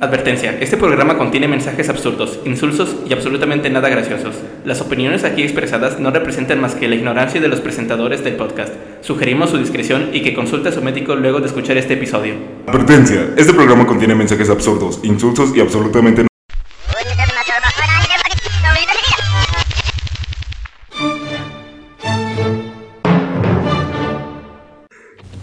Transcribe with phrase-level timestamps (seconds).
[0.00, 4.34] Advertencia, este programa contiene mensajes absurdos, insulsos y absolutamente nada graciosos.
[4.64, 8.72] Las opiniones aquí expresadas no representan más que la ignorancia de los presentadores del podcast.
[9.02, 12.32] Sugerimos su discreción y que consulte a su médico luego de escuchar este episodio.
[12.66, 16.26] Advertencia, este programa contiene mensajes absurdos, insulsos y absolutamente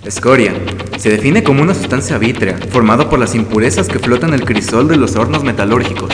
[0.04, 0.54] Escoria.
[0.98, 4.88] Se define como una sustancia vítrea, formada por las impurezas que flotan en el crisol
[4.88, 6.10] de los hornos metalúrgicos.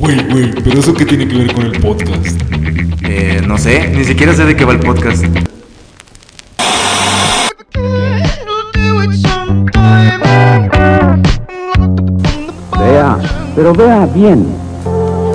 [0.00, 2.40] Güey, güey, pero eso qué tiene que ver con el podcast?
[3.04, 5.24] Eh, no sé, ni siquiera sé de qué va el podcast.
[12.76, 13.18] Vea,
[13.54, 14.46] pero vea bien.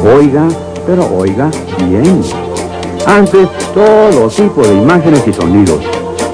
[0.04, 0.46] Oiga,
[0.86, 1.50] pero oiga
[1.88, 2.22] bien.
[3.06, 5.82] Antes, todo tipo de imágenes y sonidos.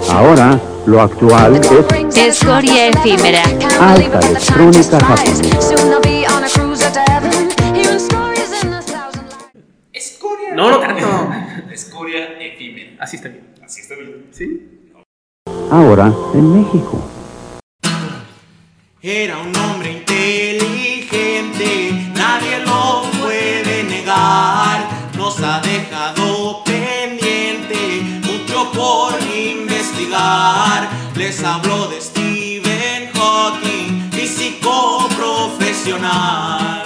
[0.10, 3.44] Ahora, lo actual es Escoria efímera.
[3.80, 5.44] alta electrónica japonesa.
[10.56, 11.08] No, no tanto.
[11.72, 12.92] Escoria efímera.
[13.00, 13.48] Así está bien.
[13.64, 14.28] Así está bien.
[14.32, 14.92] ¿Sí?
[15.72, 17.02] Ahora en México.
[19.02, 20.04] Era un hombre
[31.24, 36.84] Les hablo de Stephen Hawking, físico profesional.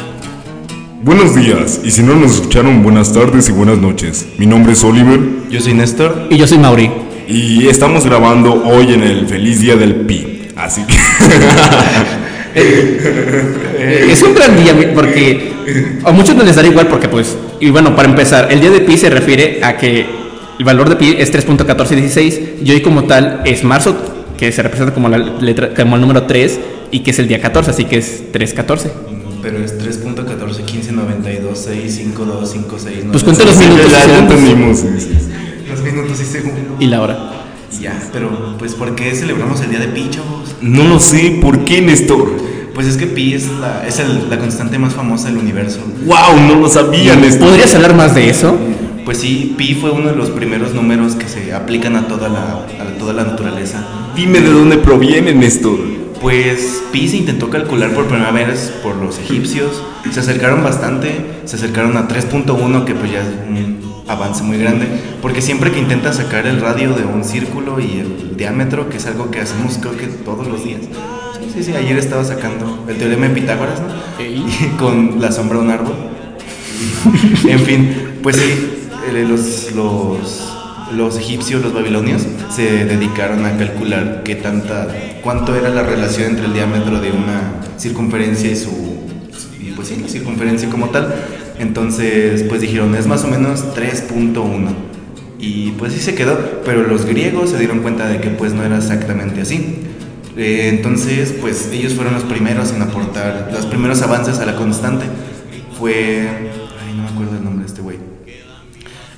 [1.01, 4.27] Buenos días, y si no nos escucharon, buenas tardes y buenas noches.
[4.37, 6.27] Mi nombre es Oliver Yo soy Néstor.
[6.29, 6.91] Y yo soy Mauri.
[7.27, 10.49] y estamos grabando hoy en el feliz día del Pi.
[10.55, 10.93] Así que
[12.59, 15.51] Eh, es un gran día porque
[16.03, 18.81] a muchos no les dará igual porque pues, y bueno, para empezar, el día de
[18.81, 20.05] pi se refiere a que
[20.57, 24.93] el valor de pi es 3.1416 y hoy como tal es marzo, que se representa
[24.93, 26.59] como, la letra, como el número 3
[26.91, 28.91] y que es el día 14, así que es 314.
[29.41, 33.09] Pero es 3.14, 15, 92, 6, 5, 2, 5, 6, 9.
[33.11, 34.83] Pues cuenta los minutos ya, entendimos.
[35.69, 36.61] Los minutos y segundos.
[36.79, 37.17] y la hora.
[37.81, 40.55] Ya, pero pues ¿por qué celebramos el día de Pi, chavos?
[40.61, 42.31] No lo sé, ¿por qué, Néstor?
[42.73, 45.79] Pues es que Pi es la, es el- la constante más famosa del universo.
[46.05, 46.39] ¡Wow!
[46.47, 47.49] No lo sabía, Néstor.
[47.49, 48.55] ¿Podrías hablar más de eso?
[49.07, 52.65] Pues sí, pi fue uno de los primeros números que se aplican a toda la,
[52.77, 53.81] a toda la naturaleza.
[54.17, 55.79] Dime de dónde proviene, Néstor.
[56.19, 59.81] Pues pi se intentó calcular por primera vez por los egipcios,
[60.11, 63.79] se acercaron bastante, se acercaron a 3.1 que pues ya es un
[64.09, 64.87] avance muy grande,
[65.21, 69.05] porque siempre que intentas sacar el radio de un círculo y el diámetro, que es
[69.05, 70.81] algo que hacemos creo que todos los días.
[71.39, 74.21] Sí, sí, sí, ayer estaba sacando el teorema de Pitágoras, ¿no?
[74.21, 74.43] Y
[74.77, 75.95] con la sombra de un árbol.
[77.47, 78.76] en fin, pues sí,
[79.11, 80.53] los, los,
[80.95, 84.87] los egipcios, los babilonios, se dedicaron a calcular qué tanta,
[85.23, 88.71] cuánto era la relación entre el diámetro de una circunferencia y su,
[89.59, 91.13] y pues sí, la circunferencia como tal.
[91.59, 94.69] Entonces, pues dijeron, es más o menos 3.1.
[95.39, 98.63] Y pues sí se quedó, pero los griegos se dieron cuenta de que pues no
[98.63, 99.83] era exactamente así.
[100.35, 105.05] Eh, entonces, pues ellos fueron los primeros en aportar los primeros avances a la constante.
[105.77, 106.27] Fue.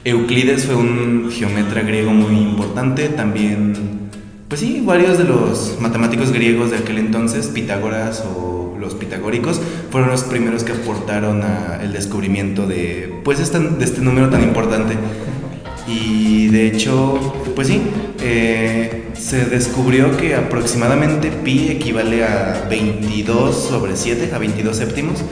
[0.05, 3.09] Euclides fue un geometra griego muy importante.
[3.09, 3.73] También,
[4.47, 9.59] pues sí, varios de los matemáticos griegos de aquel entonces, Pitágoras o los pitagóricos,
[9.91, 14.95] fueron los primeros que aportaron a el descubrimiento de, pues, este número tan importante.
[15.87, 17.81] Y de hecho, pues sí,
[18.21, 25.23] eh, se descubrió que aproximadamente pi equivale a 22 sobre 7, a 22 séptimos.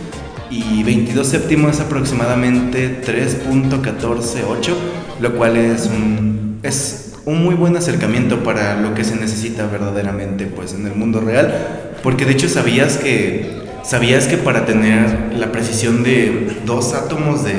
[0.49, 4.73] Y 22 séptimos es aproximadamente 3.148,
[5.19, 10.45] lo cual es un, es un muy buen acercamiento para lo que se necesita verdaderamente
[10.45, 11.53] pues, en el mundo real.
[12.01, 17.53] Porque de hecho sabías que, sabías que para tener la precisión de dos átomos de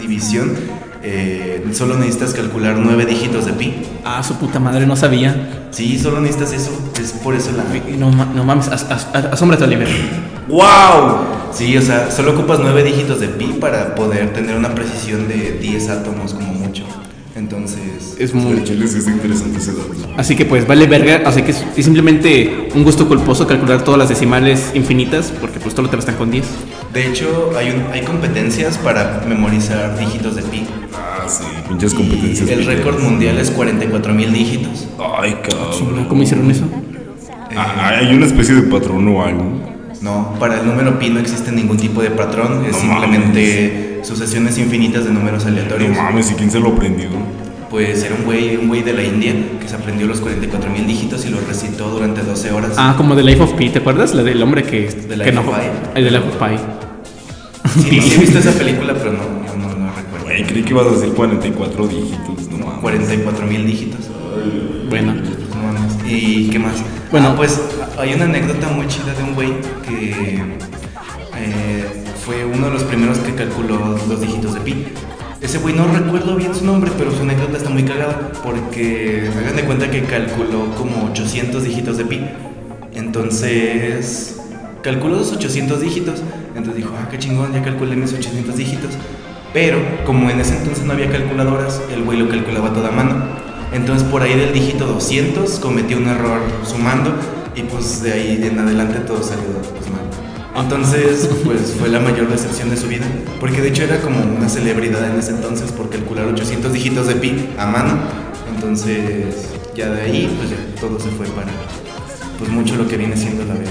[0.00, 0.52] división,
[1.02, 3.74] eh, solo necesitas calcular nueve dígitos de pi.
[4.04, 5.66] Ah, su puta madre, no sabía.
[5.70, 6.70] Sí, solo necesitas eso.
[7.00, 7.64] Es por eso la.
[7.96, 9.88] No, no mames, as- as- as- asómbrate, Oliver.
[10.50, 11.18] ¡Wow!
[11.52, 15.58] Sí, o sea, solo ocupas nueve dígitos de pi para poder tener una precisión de
[15.60, 16.84] 10 átomos como mucho.
[17.36, 18.16] Entonces.
[18.18, 18.52] Es muy...
[18.58, 19.90] El sí es interesante ese dato.
[20.16, 23.98] Así que pues vale verga, así que es, es simplemente un gusto culposo calcular todas
[23.98, 26.44] las decimales infinitas, porque pues todo te bastan con 10.
[26.92, 30.66] De hecho, hay, un- hay competencias para memorizar dígitos de pi.
[30.94, 31.44] Ah, sí.
[31.68, 32.48] Pinches Y competencias.
[32.48, 32.78] el piteras.
[32.78, 34.86] récord mundial es 44 mil dígitos.
[35.18, 36.04] Ay, cabrón.
[36.08, 36.64] ¿Cómo hicieron eso?
[37.56, 39.69] Ah, hay una especie de patrón o algo.
[40.00, 44.56] No, para el número pi no existe ningún tipo de patrón, es No simplemente sucesiones
[44.58, 45.96] infinitas de números No aleatorios.
[45.96, 47.08] mames, ¿y quién se lo aprendió?
[47.70, 50.88] pues era un güey, un güey de la India que se aprendió los 44 mil
[50.88, 52.72] dígitos y los recitó durante 12 horas.
[52.76, 54.12] Ah, como The Life of Pi, ¿te acuerdas?
[54.12, 54.86] La del hombre que.
[54.88, 55.62] The que Life no, of Pi.
[55.94, 56.56] El The Life of Pi.
[57.80, 60.24] Sí, sí he visto esa película, pero no, yo no, no recuerdo.
[60.24, 62.80] Güey, creí que ibas a decir 44 dígitos, no mames.
[62.80, 64.00] 44 mil dígitos.
[64.88, 65.12] Bueno.
[65.14, 65.92] No mames.
[66.12, 66.74] ¿Y qué más?
[67.12, 67.28] Bueno.
[67.28, 67.60] Ah, pues
[68.00, 69.52] hay una anécdota muy chida de un güey
[69.86, 70.42] que
[71.36, 71.84] eh,
[72.24, 74.86] fue uno de los primeros que calculó los dígitos de pi.
[75.42, 79.56] Ese güey no recuerdo bien su nombre, pero su anécdota está muy cagada porque hagan
[79.56, 82.20] de cuenta que calculó como 800 dígitos de pi.
[82.94, 84.40] Entonces
[84.82, 86.22] calculó los 800 dígitos.
[86.56, 88.94] Entonces dijo, ah, qué chingón, ya calculé mis 800 dígitos.
[89.52, 93.24] Pero como en ese entonces no había calculadoras, el güey lo calculaba toda mano.
[93.72, 97.14] Entonces por ahí del dígito 200 cometió un error sumando
[97.56, 99.44] y pues de ahí en adelante todo salió
[99.76, 100.00] pues mal.
[100.64, 103.06] Entonces pues fue la mayor decepción de su vida,
[103.38, 107.14] porque de hecho era como una celebridad en ese entonces por calcular 800 dígitos de
[107.16, 107.98] pi a mano.
[108.54, 111.48] Entonces ya de ahí pues ya todo se fue para
[112.38, 113.70] pues mucho lo que viene siendo la verga.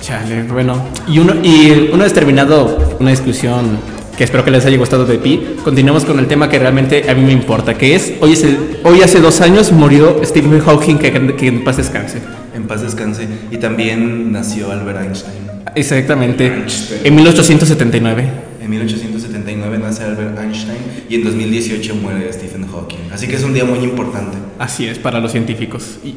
[0.00, 0.74] Chale, bueno.
[1.06, 3.78] Y, uno, y una vez terminado una discusión
[4.16, 7.14] que espero que les haya gustado de Pi, continuamos con el tema que realmente a
[7.14, 10.98] mí me importa, que es, hoy, es el- hoy hace dos años murió Stephen Hawking,
[10.98, 12.18] que, que en paz descanse.
[12.54, 13.26] En paz descanse.
[13.50, 15.52] Y también nació Albert Einstein.
[15.74, 17.00] Exactamente, Einstein.
[17.04, 18.24] en 1879.
[18.62, 20.78] En 1879 nace Albert Einstein
[21.08, 22.98] y en 2018 muere Stephen Hawking.
[23.12, 24.38] Así que es un día muy importante.
[24.58, 25.98] Así es, para los científicos.
[26.04, 26.14] Y,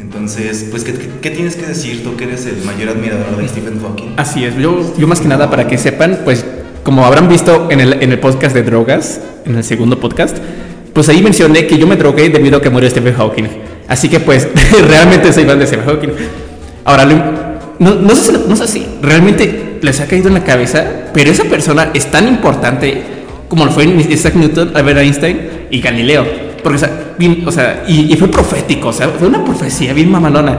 [0.00, 3.46] Entonces, pues, ¿qué, qué, qué tienes que decir tú que eres el mayor admirador de
[3.48, 4.14] Stephen Hawking?
[4.16, 6.44] así es, yo, yo más que nada para que sepan, pues
[6.82, 10.38] como habrán visto en el, en el podcast de drogas, en el segundo podcast,
[10.94, 13.46] pues ahí mencioné que yo me drogué debido a que murió Stephen Hawking.
[13.88, 14.46] Así que pues
[14.88, 16.10] realmente soy fan de Stephen Hawking.
[16.84, 17.04] Ahora,
[17.78, 21.30] no, no sé, si- no sé si realmente les ha caído en la cabeza, pero
[21.30, 23.02] esa persona es tan importante
[23.48, 25.40] como lo fue Isaac Newton, Albert Einstein
[25.70, 26.26] y Galileo.
[26.62, 26.76] Porque,
[27.46, 30.58] o sea, y fue profético, o sea, fue una profecía bien mamalona.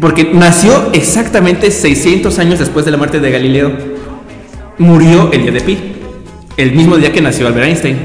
[0.00, 3.72] Porque nació exactamente 600 años después de la muerte de Galileo.
[4.78, 5.78] Murió el día de Pi,
[6.56, 7.98] el mismo día que nació Albert Einstein.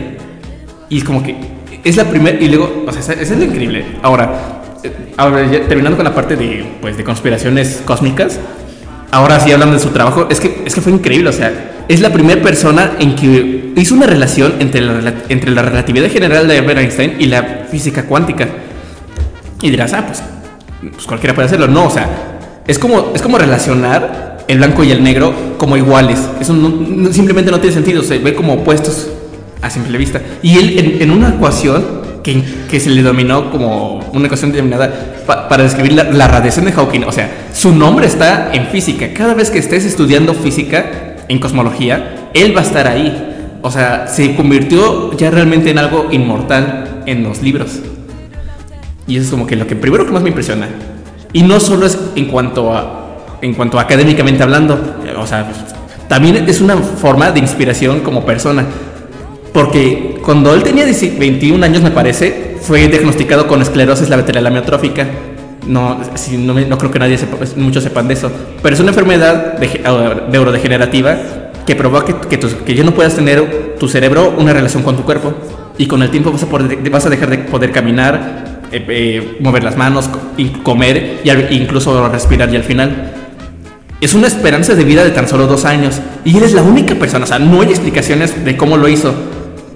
[0.90, 1.36] Y es como que
[1.86, 2.38] es la primera.
[2.42, 3.86] Y luego, o sea, eso es lo increíble.
[4.02, 8.40] Ahora, eh, terminando con la parte de, pues, de conspiraciones cósmicas.
[9.12, 11.30] Ahora sí hablando de su trabajo, es que, es que fue increíble.
[11.30, 15.62] O sea, es la primera persona en que hizo una relación entre la, entre la
[15.62, 18.48] relatividad general de Einstein y la física cuántica.
[19.62, 20.22] Y dirás, ah, pues,
[20.92, 21.68] pues cualquiera puede hacerlo.
[21.68, 22.10] No, o sea,
[22.68, 26.20] es como, es como relacionar el blanco y el negro como iguales.
[26.42, 26.54] Eso
[27.12, 29.10] simplemente no tiene sentido, se ve como opuestos
[29.66, 30.22] a simple vista.
[30.42, 34.92] Y él en, en una ecuación que, que se le dominó como una ecuación denominada
[35.26, 39.14] pa- para describir la, la radiación de Hawking, o sea, su nombre está en física.
[39.14, 43.58] Cada vez que estés estudiando física en cosmología, él va a estar ahí.
[43.62, 47.80] O sea, se convirtió ya realmente en algo inmortal en los libros.
[49.08, 50.68] Y eso es como que lo que primero que más me impresiona.
[51.34, 53.02] Y no solo es en cuanto a
[53.42, 54.80] en cuanto a académicamente hablando,
[55.20, 55.46] o sea,
[56.08, 58.66] también es una forma de inspiración como persona.
[59.56, 65.08] Porque cuando él tenía 10 21 años, me parece, fue diagnosticado con esclerosis lateral amiotrófica.
[65.66, 65.98] No,
[66.38, 68.30] no, creo que nadie sepa, pues, muchos sepan de eso.
[68.62, 69.80] Pero es una enfermedad de,
[70.30, 71.16] neurodegenerativa
[71.66, 75.04] que provoca que, que, que ya no puedas tener tu cerebro una relación con tu
[75.04, 75.34] cuerpo.
[75.78, 79.38] Y con el tiempo vas a, poder- vas a dejar de poder caminar, eh, eh,
[79.40, 80.10] mover las manos,
[80.64, 82.54] comer al- incluso respirar.
[82.54, 83.14] Y al final
[84.02, 86.02] es una esperanza de vida de tan solo dos años.
[86.26, 89.16] Y él es la única persona, o sea, no hay explicaciones de cómo lo hizo.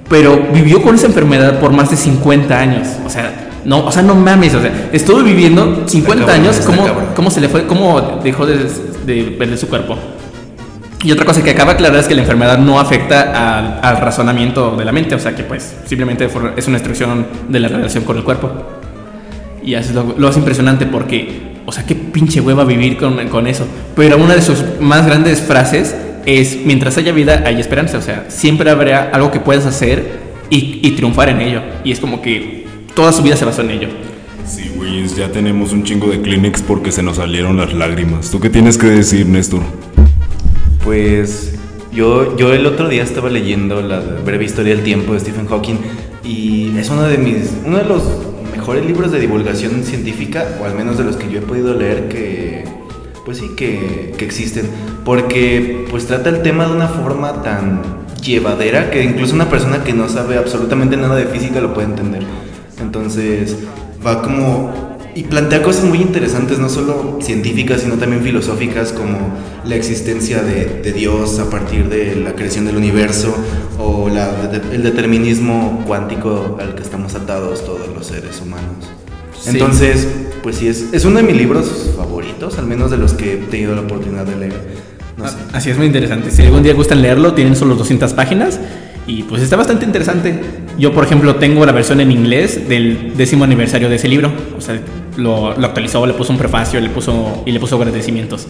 [0.09, 2.87] Pero vivió con esa enfermedad por más de 50 años.
[3.05, 4.55] O sea, no, o sea, no mames.
[4.55, 6.57] O sea, estuvo viviendo 50 cabrón, años.
[6.65, 6.87] ¿Cómo.
[7.15, 7.67] ¿Cómo se le fue?
[7.67, 8.69] ¿Cómo dejó de,
[9.05, 9.97] de perder su cuerpo?
[11.03, 14.01] Y otra cosa que acaba de aclarar es que la enfermedad no afecta al, al
[14.01, 15.15] razonamiento de la mente.
[15.15, 18.51] O sea, que pues simplemente es una instrucción de la relación con el cuerpo.
[19.63, 23.27] Y eso es lo, lo hace impresionante porque, o sea, qué pinche hueva vivir con,
[23.27, 23.65] con eso.
[23.95, 25.95] Pero una de sus más grandes frases
[26.37, 27.97] es, mientras haya vida, hay esperanza.
[27.97, 30.19] O sea, siempre habrá algo que puedas hacer
[30.49, 31.61] y, y triunfar en ello.
[31.83, 33.87] Y es como que toda su vida se basó en ello.
[34.45, 38.31] Sí, güey, ya tenemos un chingo de Kleenex porque se nos salieron las lágrimas.
[38.31, 39.61] ¿Tú qué tienes que decir, Néstor?
[40.83, 41.53] Pues
[41.91, 45.75] yo, yo el otro día estaba leyendo la breve historia del tiempo de Stephen Hawking
[46.23, 48.03] y es uno de mis uno de los
[48.55, 52.07] mejores libros de divulgación científica o al menos de los que yo he podido leer
[52.07, 52.38] que
[53.29, 54.65] pues sí que, que existen
[55.05, 57.83] porque pues trata el tema de una forma tan
[58.23, 62.23] llevadera que incluso una persona que no sabe absolutamente nada de física lo puede entender
[62.81, 63.55] entonces
[64.03, 69.17] va como y plantea cosas muy interesantes, no solo científicas, sino también filosóficas, como
[69.65, 73.35] la existencia de, de Dios a partir de la creación del universo
[73.77, 78.87] o el determinismo cuántico al que estamos atados todos los seres humanos.
[79.41, 79.49] Sí.
[79.51, 80.07] Entonces,
[80.43, 83.37] pues sí, es, es uno de mis libros favoritos, al menos de los que he
[83.37, 84.53] tenido la oportunidad de leer.
[85.17, 85.35] No sé.
[85.51, 86.31] Ah, Así es muy interesante.
[86.31, 88.59] Si algún día gustan leerlo, tienen solo 200 páginas
[89.07, 90.39] y pues está bastante interesante.
[90.77, 94.31] Yo, por ejemplo, tengo la versión en inglés del décimo aniversario de ese libro.
[94.57, 94.79] O sea,
[95.17, 98.47] lo, lo actualizó, le puso un prefacio le puso, y le puso agradecimientos.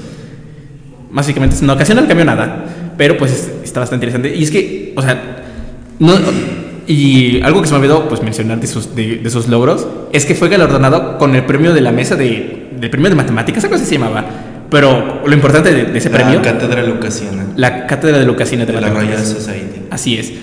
[1.11, 2.65] Básicamente, en ocasión no cambió nada,
[2.97, 4.35] pero pues es- está bastante interesante.
[4.35, 5.43] Y es que, o sea,
[5.97, 6.13] no,
[6.89, 10.25] y algo que se me olvidó pues, mencionar de sus, de, de sus logros es
[10.25, 13.75] que fue galardonado con el premio de la mesa de, del premio de matemáticas, algo
[13.75, 14.25] así se llamaba.
[14.71, 18.73] Pero lo importante de, de ese la premio, cátedra lucasiana la cátedra de Lucasina de
[18.73, 19.23] de la Royal.
[19.23, 19.81] Society.
[19.91, 20.33] Así es.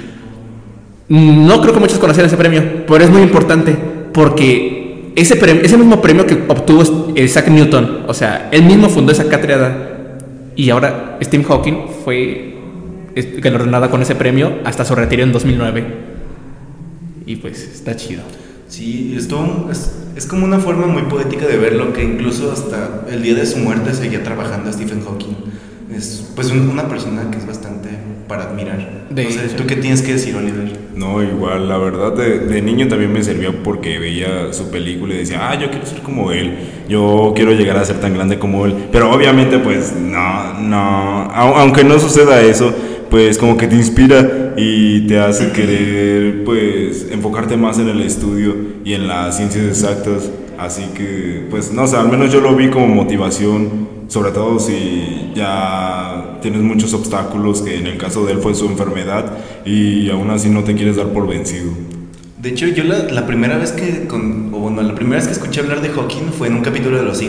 [1.09, 3.77] No creo que muchos conocieran ese premio, pero es muy importante
[4.13, 9.11] porque ese, premio, ese mismo premio que obtuvo Isaac Newton, o sea, él mismo fundó
[9.11, 10.17] esa cátedra
[10.55, 11.75] y ahora Stephen Hawking
[12.05, 12.55] fue
[13.39, 16.16] galardonada con ese premio hasta su retiro en 2009.
[17.27, 18.23] Y pues está chido.
[18.69, 23.23] Sí, esto es, es como una forma muy poética de verlo, que incluso hasta el
[23.23, 25.35] día de su muerte seguía trabajando Stephen Hawking.
[25.95, 27.91] Es pues un- una persona que es bastante
[28.27, 29.07] para admirar.
[29.09, 29.57] De No sé, hecho.
[29.57, 30.77] ¿Tú qué tienes que decir, Oliver?
[30.97, 35.19] No, igual, la verdad, de, de niño también me servía porque veía su película y
[35.19, 36.57] decía, ah, yo quiero ser como él,
[36.89, 38.75] yo quiero llegar a ser tan grande como él.
[38.91, 42.75] Pero obviamente, pues, no, no, au- aunque no suceda eso,
[43.11, 48.55] pues como que te inspira y te hace querer, pues, enfocarte más en el estudio
[48.85, 50.31] y en las ciencias exactas.
[50.59, 55.33] Así que, pues, no sé, al menos yo lo vi como motivación, sobre todo si
[55.35, 60.31] ya tienes muchos obstáculos, que en el caso de él fue su enfermedad, y aún
[60.31, 61.73] así no te quieres dar por vencido.
[62.41, 65.33] De hecho, yo la, la primera vez que, con, o bueno, la primera vez que
[65.33, 67.21] escuché hablar de Hawking fue en un capítulo de Los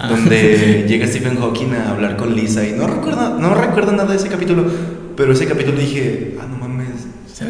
[0.08, 4.16] Donde llega Stephen Hawking a hablar con Lisa y no recuerdo, no recuerdo nada de
[4.16, 4.64] ese capítulo,
[5.16, 6.88] pero ese capítulo dije, ah, no mames,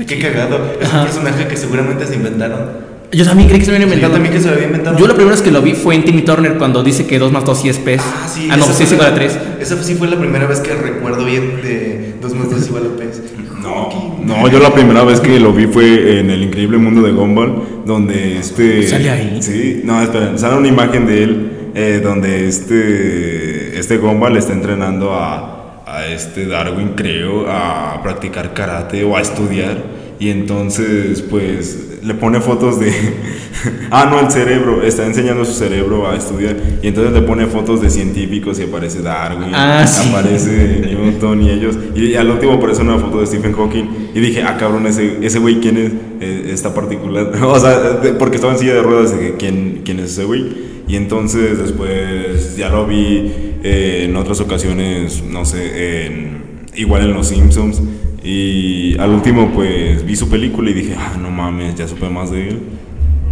[0.07, 0.29] qué chido.
[0.33, 0.99] cagado, es Ajá.
[1.01, 2.91] un personaje que seguramente se inventaron.
[3.13, 4.13] Yo también creí que se me había Sí, yo inventado.
[4.15, 4.97] también que se lo había inventado.
[4.99, 7.33] Yo la primera vez que lo vi fue en Timmy Turner cuando dice que 2
[7.33, 8.01] más 2 sí es pez.
[8.05, 9.39] Ah, sí, Ah, no, esa sí es fue igual a la- 3.
[9.61, 12.97] Esa sí fue la primera vez que recuerdo bien de 2 más 2 igual a
[12.97, 13.21] pez.
[13.61, 13.89] No,
[14.25, 17.83] no, yo la primera vez que lo vi fue en El Increíble Mundo de Gumball,
[17.85, 18.87] donde este...
[18.89, 19.39] ¿Sale ahí?
[19.43, 25.13] Sí, no, esperen, sale una imagen de él eh, donde este, este Gumball está entrenando
[25.15, 30.01] a, a este Darwin, creo, a practicar karate o a estudiar.
[30.19, 32.93] Y entonces, pues, le pone fotos de...
[33.91, 36.57] ah, no, el cerebro, está enseñando su cerebro a estudiar.
[36.83, 40.11] Y entonces le pone fotos de científicos y aparece Darwin, Ah, sí.
[40.11, 41.79] aparece Newton y ellos.
[41.95, 44.11] Y al último aparece una foto de Stephen Hawking.
[44.15, 47.33] Y dije, ah, cabrón, ese ese güey, ¿quién es eh, esta particular?
[47.43, 50.69] o sea, de- porque estaba en silla de ruedas, dije, ¿quién, quién es ese güey?
[50.91, 53.33] Y entonces después ya lo vi
[53.63, 56.43] eh, en otras ocasiones, no sé, en,
[56.75, 57.81] igual en Los Simpsons.
[58.25, 62.33] Y al último, pues vi su película y dije, ah, no mames, ya supe más
[62.33, 62.59] de él.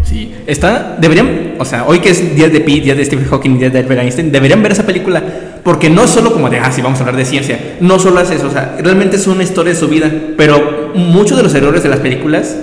[0.04, 3.58] Sí, está, deberían, o sea, hoy que es día de Pete, día de Stephen Hawking,
[3.58, 5.20] día de Albert Einstein, deberían ver esa película,
[5.64, 8.30] porque no solo como de, ah, sí, vamos a hablar de ciencia, no solo es
[8.30, 11.82] eso, o sea, realmente es una historia de su vida, pero muchos de los errores
[11.82, 12.56] de las películas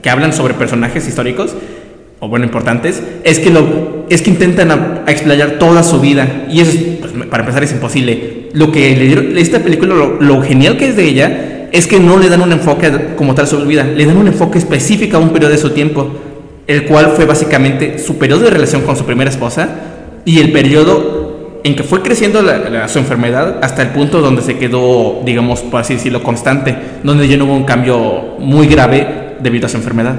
[0.00, 1.54] que hablan sobre personajes históricos,
[2.20, 6.60] o bueno, importantes, es que, lo, es que intentan a- explayar toda su vida, y
[6.60, 8.48] eso, es, pues, para empezar, es imposible.
[8.52, 12.00] Lo que le dieron, esta película, lo, lo genial que es de ella, es que
[12.00, 15.16] no le dan un enfoque como tal a su vida, le dan un enfoque específico
[15.18, 16.10] a un periodo de su tiempo
[16.66, 19.68] el cual fue básicamente su periodo de relación con su primera esposa
[20.26, 22.40] y el periodo en que fue creciendo
[22.88, 27.38] su enfermedad hasta el punto donde se quedó, digamos, por así decirlo, constante, donde ya
[27.38, 29.06] no hubo un cambio muy grave
[29.40, 30.14] debido a su enfermedad.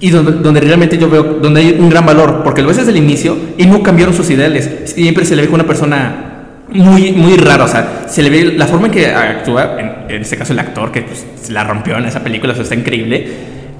[0.00, 2.90] Y donde, donde realmente yo veo, donde hay un gran valor, porque lo ves desde
[2.90, 4.70] el inicio y no cambiaron sus ideales.
[4.86, 6.30] Siempre se le ve como una persona
[6.72, 10.22] muy, muy rara, o sea, se le ve la forma en que actúa, en, en
[10.22, 12.74] este caso el actor, que pues, se la rompió en esa película, o sea, está
[12.74, 13.28] increíble.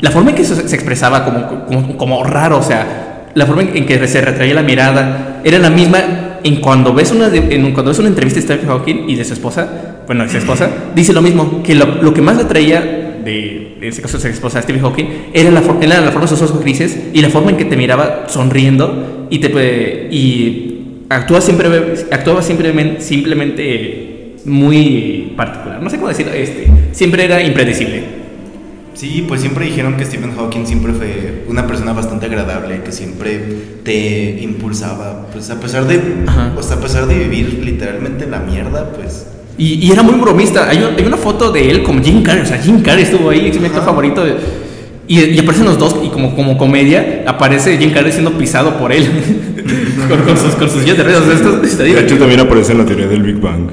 [0.00, 3.62] La forma en que se, se expresaba como, como, como raro, o sea, la forma
[3.62, 5.98] en, que se retraía la mirada, era la misma
[6.42, 9.34] en cuando ves una, en, cuando ves una entrevista de Stephen Hawking y de su
[9.34, 9.68] esposa,
[10.06, 13.76] bueno, de su esposa, dice lo mismo, que lo, lo que más le atraía de,
[13.78, 16.42] en este caso de su esposa Stephen Hawking, era la, era la forma de sus
[16.42, 21.68] ojos grises y la forma en que te miraba sonriendo y te y actúa siempre
[22.10, 28.20] actuaba simplemente simplemente muy particular no sé cómo decirlo este siempre era impredecible
[29.00, 33.40] Sí, pues siempre dijeron que Stephen Hawking siempre fue una persona bastante agradable, que siempre
[33.82, 36.52] te impulsaba, pues a pesar de, Ajá.
[36.54, 39.26] o sea, a pesar de vivir literalmente en la mierda, pues
[39.60, 42.42] y, y era muy bromista hay una, hay una foto de él como Jim Carrey
[42.42, 44.24] o sea Jim Carrey estuvo ahí es mi actor favorito
[45.06, 48.92] Y, y aparecen los dos y como, como comedia aparece Jim Carrey siendo pisado por
[48.92, 49.04] él
[50.08, 51.02] con, con sus, con sus sillas de.
[51.16, 52.18] O sea, esto está De hecho, divertido.
[52.20, 53.70] también aparece en la teoría del Big Bang.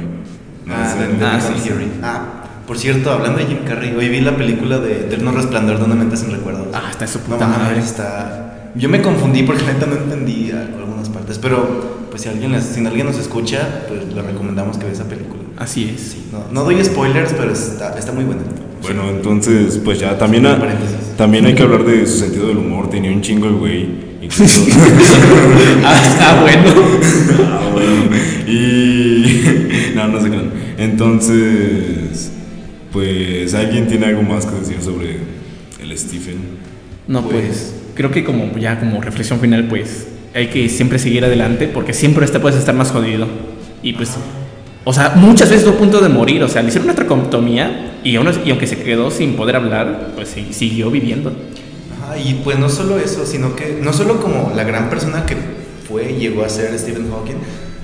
[0.66, 1.00] No Ah, sé.
[1.08, 1.54] de- de Ah, sí.
[1.64, 1.88] Theory.
[2.02, 2.22] Ah,
[2.66, 5.94] por cierto, hablando de Jim Carrey, hoy vi la película de Eterno Resplandor de una
[5.96, 6.68] mente sin recuerdos.
[6.74, 7.80] Ah, está su No puta mames, madre.
[7.82, 8.72] está.
[8.76, 13.06] Yo me confundí porque neta no entendí algunas partes, pero pues si alguien, si alguien
[13.06, 15.44] nos escucha, pues le recomendamos que vea esa película.
[15.56, 16.02] Así es.
[16.02, 18.42] Sí, no, no doy spoilers, pero está, está muy buena.
[18.82, 20.48] Bueno, entonces, pues ya también,
[21.16, 22.90] también hay que hablar de su sentido del humor.
[22.90, 23.84] Tenía un chingo el güey.
[24.24, 24.66] Incluso.
[25.86, 26.74] Ah, está bueno.
[27.52, 28.16] Ah, bueno.
[28.48, 29.44] Y.
[29.96, 30.52] No, no se crean.
[30.78, 32.32] Entonces.
[32.92, 35.18] Pues, ¿alguien tiene algo más que decir sobre
[35.80, 36.38] el Stephen?
[37.08, 41.68] No, pues creo que como ya como reflexión final, pues hay que siempre seguir adelante
[41.68, 43.28] porque siempre este puedes estar más jodido.
[43.84, 44.12] Y pues,
[44.84, 46.44] o sea, muchas veces estuvo a punto de morir.
[46.44, 50.12] O sea, le hicieron una tracotomía y, aún y aunque se quedó sin poder hablar,
[50.16, 51.32] pues siguió viviendo.
[52.02, 55.36] Ajá, y pues no solo eso, sino que no solo como la gran persona que
[55.88, 57.36] fue y llegó a ser Stephen Hawking,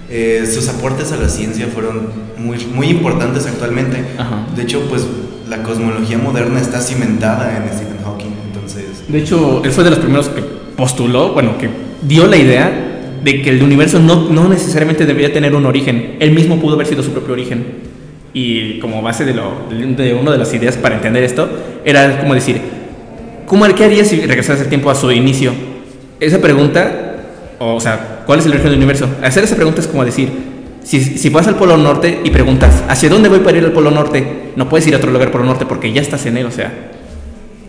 [0.09, 4.03] eh, sus aportes a la ciencia fueron muy, muy importantes actualmente.
[4.17, 4.45] Ajá.
[4.55, 5.05] De hecho, pues
[5.49, 9.03] la cosmología moderna está cimentada en Stephen Hawking, entonces...
[9.07, 10.41] De hecho, él fue de los primeros que
[10.75, 11.69] postuló, bueno, que
[12.07, 12.71] dio la idea
[13.23, 16.17] de que el universo no, no necesariamente debería tener un origen.
[16.19, 17.93] Él mismo pudo haber sido su propio origen.
[18.33, 21.47] Y como base de, lo, de una de las ideas para entender esto,
[21.85, 22.59] era como decir,
[23.45, 25.53] ¿cómo, ¿qué haría si regresaras el tiempo a su inicio?
[26.19, 27.15] Esa pregunta,
[27.59, 29.07] o sea, ¿cuál es el origen del universo?
[29.21, 30.29] Hacer esa pregunta es como decir,
[30.83, 33.91] si, si vas al Polo Norte y preguntas, ¿hacia dónde voy para ir al Polo
[33.91, 34.51] Norte?
[34.55, 36.71] No puedes ir a otro lugar Polo Norte porque ya estás en él, o sea,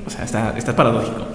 [0.06, 1.26] o sea está, está paradójico.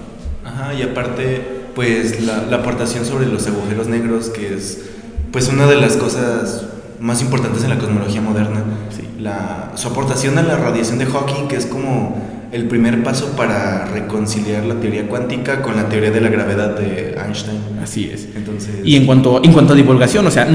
[0.44, 4.86] Ajá, y aparte, pues la, la aportación sobre los agujeros negros, que es
[5.32, 6.66] pues una de las cosas
[7.00, 8.62] más importantes en la cosmología moderna.
[8.94, 9.02] Sí.
[9.20, 12.16] La, su aportación a la radiación de Hawking, que es como
[12.52, 17.14] el primer paso para reconciliar la teoría cuántica con la teoría de la gravedad de
[17.14, 17.60] Einstein.
[17.82, 18.28] Así es.
[18.34, 20.48] Entonces, Y en cuanto, en cuanto a divulgación, o sea,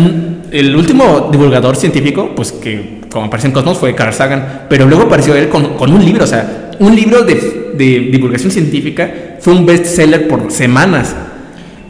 [0.52, 5.04] el último divulgador científico, pues que como aparece en Cosmos fue Carl Sagan, pero luego
[5.04, 9.54] apareció él con, con un libro, o sea, un libro de, de divulgación científica fue
[9.54, 11.16] un bestseller por semanas.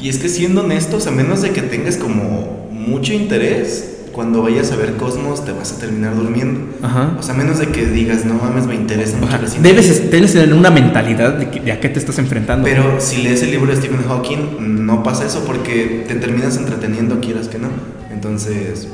[0.02, 4.72] y es que siendo honestos, a menos de que tengas como mucho interés, cuando vayas
[4.72, 6.60] a ver Cosmos te vas a terminar durmiendo.
[6.84, 7.18] Ajá.
[7.20, 9.62] O sea, a menos de que digas, no mames, me interesa mucho sea, la ciencia".
[9.74, 12.64] debes, debes tener una mentalidad de, que- de a qué te estás enfrentando.
[12.66, 17.20] Pero si lees el libro de Stephen Hawking, no pasa eso porque te terminas entreteniendo,
[17.20, 17.68] quieras que no.
[18.14, 18.88] Entonces,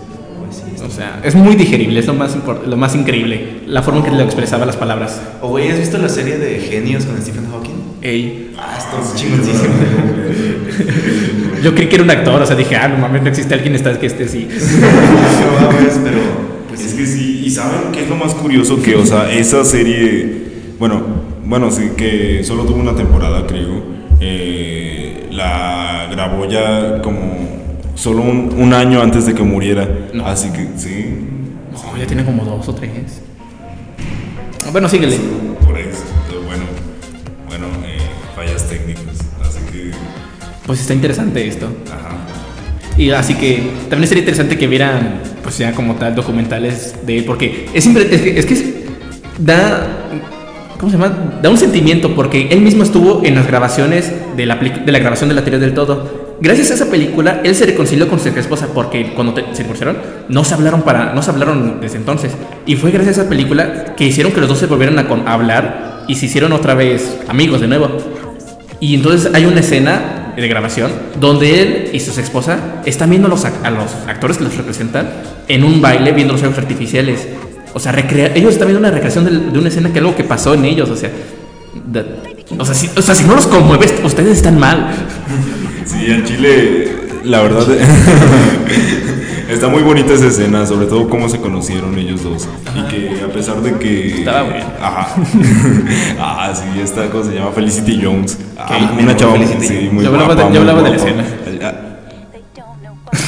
[0.51, 0.61] sí.
[0.75, 2.35] está- o sea, es muy digerible, es lo más,
[2.67, 5.21] lo más increíble, la forma en que le expresaba las palabras.
[5.41, 7.75] O güey, ¿has visto la serie de Genios con Stephen Hawking?
[8.01, 9.73] Ey, Ah, está chingoncísimo.
[11.63, 13.75] yo creí que era un actor, o sea, dije, ah, no mames, no existe alguien
[13.75, 14.47] esta- que esté así.
[14.47, 16.17] no mames, pero
[16.67, 18.81] pues Es que sí, y ¿saben qué es lo más curioso?
[18.81, 20.43] Que, o sea, esa serie,
[20.79, 21.01] bueno,
[21.45, 23.91] bueno, sí, que solo tuvo una temporada, creo.
[24.19, 27.50] eh, la grabó ya como
[27.95, 29.87] solo un, un año antes de que muriera.
[30.13, 30.25] No.
[30.25, 31.15] Así que, sí,
[31.71, 33.21] No, ya tiene como dos o tres.
[34.71, 35.17] Bueno, síguele.
[35.65, 36.03] por eso.
[36.47, 36.63] Bueno,
[37.47, 37.97] bueno, eh,
[38.35, 39.03] fallas técnicas.
[39.41, 39.91] Así que,
[40.65, 41.67] Pues está interesante esto.
[41.87, 42.17] ajá.
[42.97, 47.25] Y así que también sería interesante que vieran, pues ya como tal, documentales de él,
[47.25, 48.83] porque es, es, que, es que
[49.39, 49.87] da,
[50.77, 51.39] ¿cómo se llama?
[51.41, 55.29] Da un sentimiento, porque él mismo estuvo en las grabaciones de la, de la grabación
[55.29, 56.20] de la teoría del todo.
[56.41, 59.97] Gracias a esa película, él se reconcilió con su esposa, porque cuando te- se divorciaron,
[60.27, 62.31] no se hablaron para, no se hablaron desde entonces.
[62.65, 65.27] Y fue gracias a esa película que hicieron que los dos se volvieran a, con-
[65.27, 67.89] a hablar y se hicieron otra vez amigos de nuevo.
[68.79, 73.29] Y entonces hay una escena de grabación donde él y su esposa están viendo a
[73.29, 75.09] los, a los actores que los representan
[75.47, 77.27] en un baile viendo los fuegos artificiales.
[77.75, 80.23] O sea, recrea- ellos están viendo una recreación del- de, una escena que algo que
[80.23, 80.89] pasó en ellos.
[80.89, 81.11] O sea,
[81.85, 82.03] da-
[82.57, 84.87] o, sea si, o sea, si no los conmueves, ustedes están mal.
[85.85, 86.91] Sí, en Chile,
[87.23, 87.65] la verdad,
[89.49, 92.47] está muy bonita esa escena, sobre todo cómo se conocieron ellos dos.
[92.75, 94.19] Y que a pesar de que.
[94.19, 94.65] Estaba bueno.
[94.81, 95.15] Ajá.
[96.19, 98.37] ah, sí, esta cosa se llama Felicity Jones.
[98.57, 101.25] Ah, una chava Felicity sí, muy Yo hablaba guapa, de- yo hablaba de la escena.
[101.63, 101.73] Ah,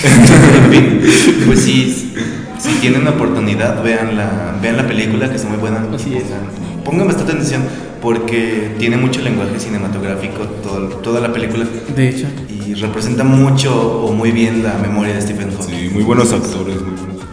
[0.03, 1.01] En fin,
[1.45, 2.13] pues sí,
[2.59, 5.85] si tienen la oportunidad, vean la, vean la película que está muy buena.
[5.93, 6.23] Así es.
[6.85, 7.63] pongan bastante atención
[8.03, 12.27] porque tiene mucho lenguaje cinematográfico todo- toda la película De hecho.
[12.49, 15.73] y representa mucho o muy bien la memoria de Stephen Hawking.
[15.73, 17.23] Sí, muy buenos actores, muy buenos.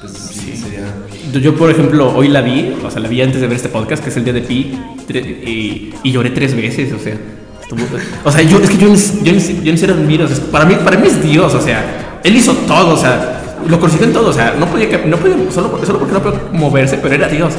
[0.00, 1.40] Pues sí, sería...
[1.42, 4.02] Yo- por ejemplo, hoy la vi, o sea, la vi antes de ver este podcast,
[4.02, 4.72] que es el día de Pi,
[5.12, 7.14] y, y lloré tres veces, o sea.
[7.62, 7.82] estuvo-
[8.24, 9.32] o sea, yo, es que yo, ni- yo,
[9.62, 12.34] yo ni siquiera admiro, o sea, para mí, para mí es Dios, o sea, él
[12.36, 15.78] hizo todo, o sea, lo consiguió en todo, o sea, no podía, no podía solo,
[15.84, 17.52] solo porque no podía moverse, pero era Dios.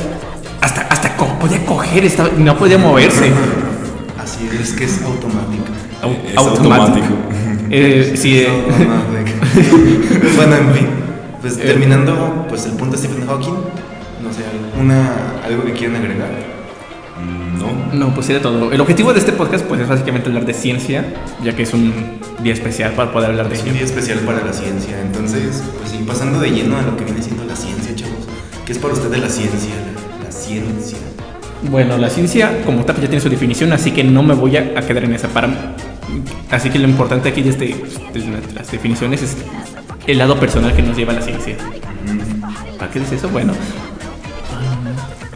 [1.16, 3.32] Hasta, hasta co- podía coger, estaba, no podía moverse.
[4.22, 5.64] Así es que es automático.
[6.02, 7.08] Au- Es automático.
[7.70, 9.38] Eh, sí, eh, Automático.
[10.36, 10.88] bueno, en fin.
[11.42, 13.54] Pues terminando, pues el punto de Stephen Hawking.
[14.24, 14.42] No sé,
[14.82, 15.12] una,
[15.46, 16.30] algo que quieran agregar.
[17.22, 17.60] Mm,
[17.94, 18.08] No.
[18.08, 18.72] no, pues era todo.
[18.72, 21.06] El objetivo de este podcast pues es básicamente hablar de ciencia,
[21.44, 21.94] ya que es un
[22.42, 25.00] día especial para poder hablar de Es un día especial para la ciencia.
[25.02, 28.26] Entonces, pues sí, pasando de lleno a lo que viene siendo la ciencia, chavos.
[28.66, 29.74] ¿Qué es para ustedes la ciencia?
[30.26, 30.98] La, ciencia.
[31.70, 34.76] Bueno, la ciencia como tal ya tiene su definición, así que no me voy a,
[34.82, 35.76] quedar en esa para
[36.52, 37.76] Así que lo importante aquí de, este,
[38.14, 39.38] de nuestras definiciones es
[40.08, 41.58] el lado personal que nos lleva a la ciencia.
[42.78, 43.30] ¿Para qué dices eso?
[43.30, 43.54] Bueno,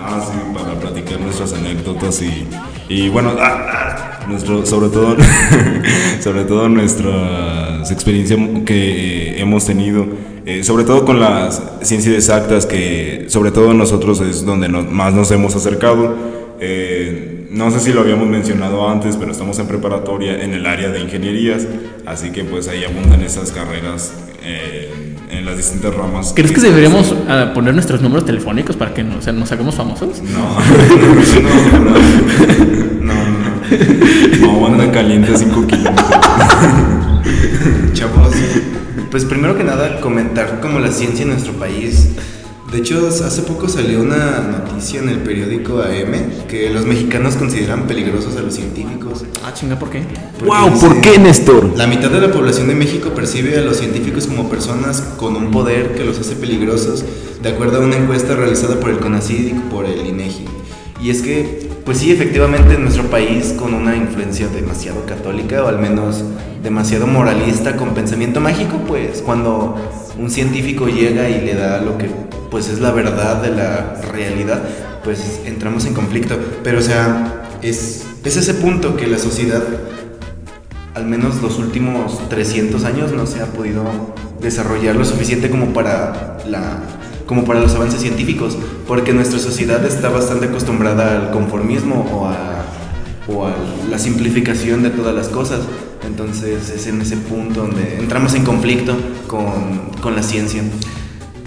[0.02, 2.48] Ah, sí, para platicar nuestras anécdotas y,
[2.88, 5.16] y bueno, ah, ah, nuestro, sobre todo,
[6.22, 10.06] sobre todo nuestras experiencias que hemos tenido,
[10.46, 15.14] eh, sobre todo con las ciencias exactas que, sobre todo nosotros es donde nos- más
[15.14, 16.16] nos hemos acercado.
[16.62, 20.90] Eh, no sé si lo habíamos mencionado antes, pero estamos en preparatoria en el área
[20.90, 21.66] de ingenierías,
[22.06, 24.14] así que pues ahí abundan esas carreras
[24.44, 24.90] eh,
[25.32, 26.34] en las distintas ramas.
[26.36, 29.74] ¿crees que deberíamos ah, poner nuestros números telefónicos para que no- o sea, nos hagamos
[29.76, 30.22] famosos?
[30.32, 30.60] No.
[31.42, 32.79] No, no, no.
[34.42, 36.10] no, anda caliente a 5 kilómetros.
[37.94, 38.34] Chavos,
[39.12, 42.10] pues primero que nada comentar como la ciencia en nuestro país.
[42.72, 47.88] De hecho, hace poco salió una noticia en el periódico AM que los mexicanos consideran
[47.88, 49.26] peligrosos a los científicos.
[49.44, 50.04] Ah, chinga, ¿por qué?
[50.38, 51.76] Porque Wow, ¿por qué, Néstor?
[51.76, 55.50] La mitad de la población de México percibe a los científicos como personas con un
[55.50, 57.04] poder que los hace peligrosos,
[57.42, 60.46] de acuerdo a una encuesta realizada por el CONACYT y por el INEGI.
[61.02, 65.68] Y es que, pues sí, efectivamente en nuestro país con una influencia demasiado católica o
[65.70, 66.24] al menos
[66.62, 69.76] demasiado moralista con pensamiento mágico, pues cuando
[70.16, 72.08] un científico llega y le da lo que
[72.52, 74.62] pues es la verdad de la realidad,
[75.04, 76.38] pues entramos en conflicto.
[76.64, 79.64] Pero o sea, es, es ese punto que la sociedad
[80.94, 83.84] al menos los últimos 300 años no se ha podido
[84.40, 86.84] desarrollar lo suficiente como para la
[87.30, 92.66] como para los avances científicos, porque nuestra sociedad está bastante acostumbrada al conformismo o a,
[93.32, 93.54] o a
[93.88, 95.60] la simplificación de todas las cosas.
[96.08, 98.96] Entonces es en ese punto donde entramos en conflicto
[99.28, 100.64] con, con la ciencia.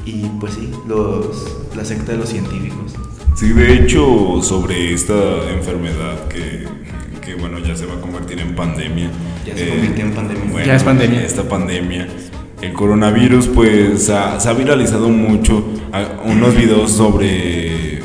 [0.06, 2.92] Y pues sí, los, la secta de los científicos.
[3.34, 5.14] Sí, de hecho, sobre esta
[5.52, 6.64] enfermedad que,
[7.24, 9.06] que, bueno, ya se va a convertir en pandemia.
[9.06, 9.10] eh,
[9.48, 10.64] Ya se convirtió en pandemia.
[10.64, 11.24] Ya es pandemia.
[11.24, 12.06] Esta pandemia.
[12.62, 15.64] El coronavirus, pues, ha- se ha viralizado mucho.
[16.24, 18.00] Unos videos sobre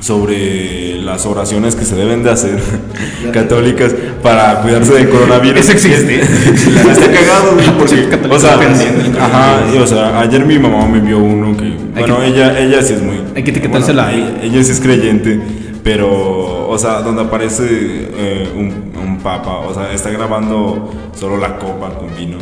[0.00, 2.60] sobre las oraciones que se deben de hacer
[3.32, 5.60] católicas para cuidarse del coronavirus.
[5.60, 6.20] Eso existe.
[6.20, 8.58] Está cagado, porque, o sea,
[9.20, 12.82] ajá, y, o sea, ayer mi mamá me envió uno que, bueno, que- ella, ella
[12.82, 15.40] sí es muy, hay que etiquetársela bueno, ella, ella sí es creyente,
[15.82, 21.56] pero, o sea, donde aparece eh, un, un papa, o sea, está grabando solo la
[21.58, 22.36] copa con vino.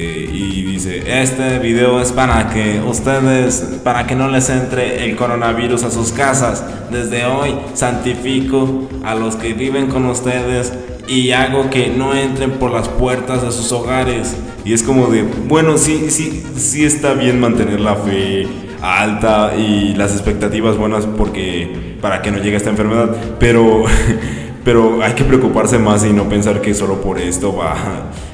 [0.00, 5.16] Eh, y dice, este video es para que ustedes, para que no les entre el
[5.16, 6.64] coronavirus a sus casas.
[6.92, 10.72] Desde hoy santifico a los que viven con ustedes
[11.08, 14.36] y hago que no entren por las puertas de sus hogares.
[14.64, 18.46] Y es como de, bueno, sí, sí, sí está bien mantener la fe
[18.80, 23.82] alta y las expectativas buenas porque para que no llegue esta enfermedad, pero
[24.64, 27.74] pero hay que preocuparse más y no pensar que solo por esto va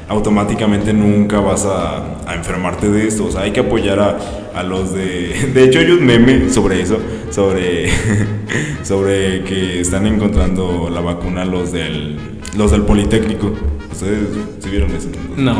[0.08, 3.26] automáticamente nunca vas a, a enfermarte de esto.
[3.26, 4.18] O sea, hay que apoyar a,
[4.54, 5.50] a los de.
[5.54, 6.98] De hecho, hay un meme sobre eso,
[7.30, 7.90] sobre,
[8.82, 12.18] sobre que están encontrando la vacuna los del,
[12.56, 13.52] los del Politécnico.
[13.92, 14.28] ¿Ustedes
[14.60, 15.08] sí vieron eso?
[15.36, 15.54] No.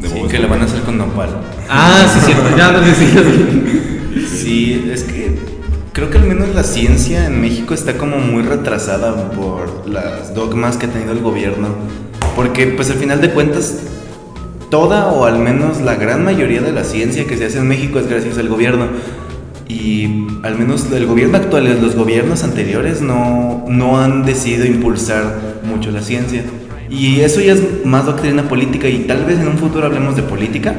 [0.00, 1.30] De Sí, que la van a hacer con nopal.
[1.68, 2.56] Ah, sí, cierto.
[2.56, 3.22] Ya lo decía.
[4.28, 5.36] Sí, es que
[5.92, 10.76] creo que al menos la ciencia en México está como muy retrasada por las dogmas
[10.76, 11.68] que ha tenido el gobierno.
[12.36, 13.78] Porque pues al final de cuentas,
[14.70, 17.98] toda o al menos la gran mayoría de la ciencia que se hace en México
[17.98, 18.88] es gracias al gobierno.
[19.68, 25.90] Y al menos el gobierno actual, los gobiernos anteriores no, no han decidido impulsar mucho
[25.90, 26.44] la ciencia.
[26.90, 30.22] Y eso ya es más doctrina política y tal vez en un futuro hablemos de
[30.22, 30.74] política,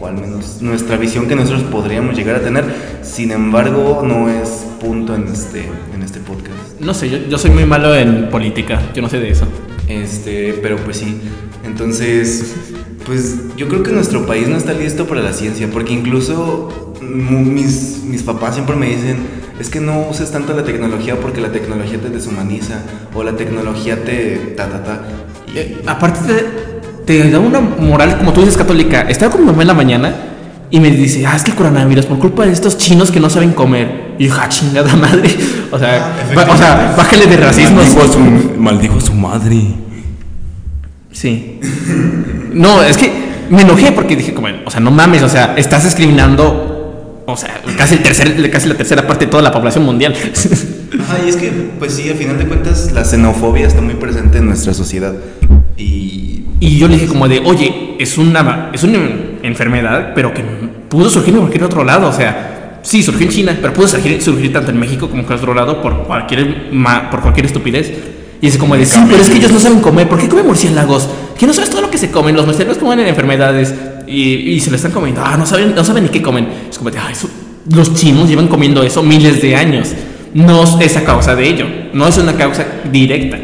[0.00, 2.64] o al menos nuestra visión que nosotros podríamos llegar a tener.
[3.02, 6.80] Sin embargo, no es punto en este, en este podcast.
[6.80, 8.80] No sé, yo, yo soy muy malo en política.
[8.94, 9.46] Yo no sé de eso.
[9.88, 11.20] Este, pero pues sí.
[11.64, 12.54] Entonces,
[13.06, 18.02] pues yo creo que nuestro país no está listo para la ciencia, porque incluso mis,
[18.04, 19.18] mis papás siempre me dicen,
[19.60, 22.82] es que no uses tanto la tecnología porque la tecnología te deshumaniza
[23.14, 25.02] o la tecnología te ta ta ta.
[25.52, 26.20] Y- Eh, aparte
[27.04, 29.02] te, te da una moral, como tú dices, católica.
[29.02, 30.14] Estaba con mi mamá en la mañana
[30.72, 33.28] Y me dice, ah, es que el coronavirus por culpa de estos chinos que no
[33.28, 34.14] saben comer.
[34.18, 35.28] Y yo, ah, chingada madre.
[35.70, 37.76] O sea, Ah, o sea bájale de racismo.
[37.76, 38.18] Maldijo a su,
[38.58, 39.58] maldijo a su madre.
[41.12, 41.60] Sí.
[42.54, 43.12] No, es que
[43.50, 47.60] me enojé porque dije, como, o sea, no mames, o sea, estás discriminando, o sea,
[47.76, 50.14] casi, el tercer, casi la tercera parte de toda la población mundial.
[51.00, 54.38] Ajá, y es que, pues sí, a final de cuentas, la xenofobia está muy presente
[54.38, 55.12] en nuestra sociedad.
[55.76, 56.44] Y.
[56.60, 59.00] Y yo le dije como de, oye, es una, es una
[59.42, 60.42] enfermedad, pero que
[60.88, 62.08] pudo surgir en cualquier otro lado.
[62.08, 65.26] O sea, sí, surgió en China, pero pudo surgir, surgir tanto en México como en
[65.26, 67.92] cualquier otro lado por cualquier, ma- por cualquier estupidez.
[68.40, 70.08] Y es como de, sí, pero es que ellos no saben comer.
[70.08, 71.08] ¿Por qué comen murciélagos?
[71.38, 72.34] Que no sabes todo lo que se comen.
[72.34, 73.72] Los murciélagos comen enfermedades
[74.06, 75.22] y, y se lo están comiendo.
[75.24, 76.48] Ah, no saben, no saben ni qué comen.
[76.68, 77.30] Es como de, ah, eso-
[77.72, 79.92] los chinos llevan comiendo eso miles de años.
[80.34, 81.66] No es a causa de ello.
[81.92, 83.38] No es una causa directa.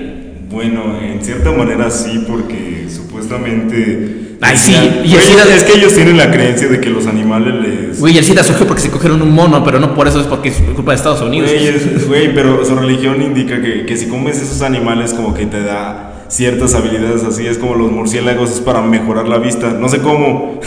[0.51, 4.28] Bueno, en cierta manera sí, porque supuestamente.
[4.41, 4.73] Ay, sí,
[5.05, 7.99] y el SIDA- es que ellos tienen la creencia de que los animales les.
[8.01, 10.51] Güey, el SIDA surgió porque se cogieron un mono, pero no por eso es porque
[10.51, 11.51] es culpa de Estados Unidos.
[11.51, 15.47] Güey, es- güey, pero su religión indica que, que si comes esos animales como que
[15.47, 19.89] te da ciertas habilidades así, es como los murciélagos, es para mejorar la vista, no
[19.89, 20.61] sé cómo,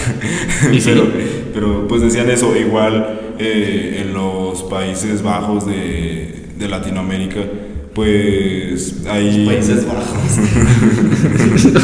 [0.72, 0.82] sí.
[0.84, 1.04] pero,
[1.54, 7.40] pero, pues decían eso, igual eh, en los Países Bajos de, de Latinoamérica,
[7.94, 9.46] pues hay...
[9.46, 10.40] Países Bajos.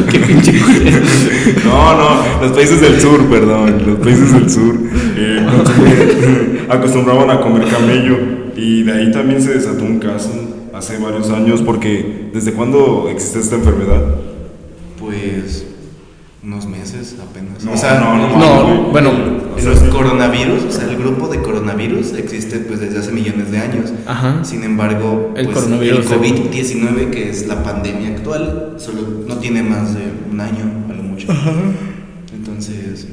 [0.12, 0.54] Qué pinche.
[1.66, 4.80] No, no, los países del sur, perdón, los países del sur
[5.18, 5.46] eh,
[6.70, 8.18] acostumbraban a comer camello
[8.56, 10.32] y de ahí también se desató un caso
[10.74, 14.04] hace varios años porque ¿desde cuándo existe esta enfermedad?
[15.00, 15.77] Pues.
[16.48, 17.62] Unos meses apenas.
[17.66, 19.12] No, o sea, no, no, No, bueno,
[19.54, 23.52] O sea, los coronavirus, o sea, el grupo de coronavirus existe pues desde hace millones
[23.52, 23.92] de años.
[24.06, 24.46] Ajá.
[24.46, 29.62] Sin embargo, El pues, coronavirus el COVID-19, que es la pandemia actual, solo no tiene
[29.62, 31.28] más de un año, a lo mucho.
[32.34, 33.08] Entonces,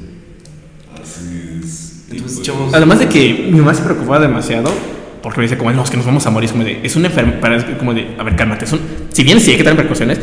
[0.93, 2.05] Así es.
[2.09, 4.71] Entonces pues, chavos, Además de que mi mamá se preocupaba demasiado
[5.21, 6.45] porque me dice como, no, es que nos vamos a morir.
[6.45, 8.63] Es como de, es una enfermedad, como de, a ver, cálmate.
[8.63, 8.79] Es un,
[9.11, 10.19] si bien sí hay que tener precauciones,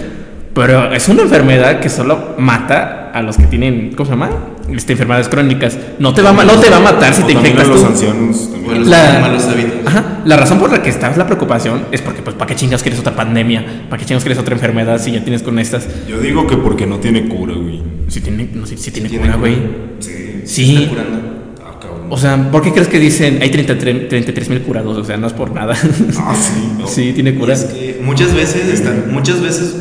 [0.55, 4.31] pero es una enfermedad que solo mata a los que tienen, ¿cómo se llama?
[4.71, 5.79] Este, enfermedades crónicas.
[5.99, 7.87] No te va, no te va a matar si o te infectas a los tú.
[7.87, 8.65] ancianos también.
[8.65, 9.87] Bueno, La, malos hábitos.
[9.87, 12.83] Ajá, la razón por la que está la preocupación es porque, pues, ¿para qué chingas
[12.83, 13.85] quieres otra pandemia?
[13.91, 15.87] ¿Para qué chingas quieres otra enfermedad si ya tienes con estas?
[16.09, 17.83] Yo digo que porque no tiene cura, güey.
[18.09, 19.57] Si tiene, no sé, si tiene tiene cura, güey.
[20.01, 20.43] Sí.
[20.45, 20.77] Sí.
[20.77, 21.19] Está curando.
[21.65, 22.07] Ah, cabrón.
[22.09, 24.97] O sea, ¿por qué crees que dicen hay 33 mil curados?
[24.97, 25.75] O sea, no es por nada.
[26.19, 26.73] ah, sí.
[26.79, 26.87] no.
[26.89, 27.55] sí, tiene cura.
[27.55, 29.75] es que muchas veces están, muchas veces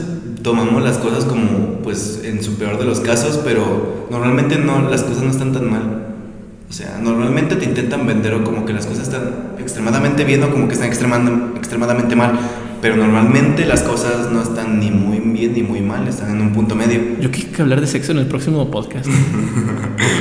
[0.43, 5.03] tomamos las cosas como pues en su peor de los casos, pero normalmente no las
[5.03, 6.07] cosas no están tan mal.
[6.69, 10.49] O sea, normalmente te intentan vender o como que las cosas están extremadamente bien o
[10.49, 12.39] como que están extremando- extremadamente mal,
[12.81, 16.53] pero normalmente las cosas no están ni muy bien ni muy mal, están en un
[16.53, 16.99] punto medio.
[17.19, 19.07] Yo quiero que hablar de sexo en el próximo podcast.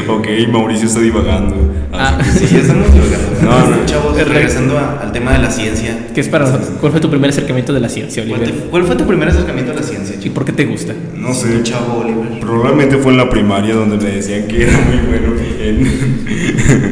[0.09, 1.57] Ok, Mauricio está divagando.
[1.93, 2.19] Ah.
[2.19, 3.41] Que Sí, ya estamos divagando.
[3.43, 3.87] No, no.
[3.87, 6.07] chavos, Es re- regresando a- al tema de la ciencia.
[6.15, 8.59] ¿Qué es para ¿Cuál fue tu primer acercamiento de la ciencia, ¿Cuál, Oliver?
[8.61, 10.35] te- cuál fue tu primer acercamiento a la ciencia, ¿Y chico?
[10.35, 10.95] por qué te gusta?
[11.17, 11.63] No sé.
[11.63, 12.41] Chavo Oliver.
[12.41, 15.41] Probablemente fue en la primaria donde me decían que era muy bueno.
[15.63, 16.90] en-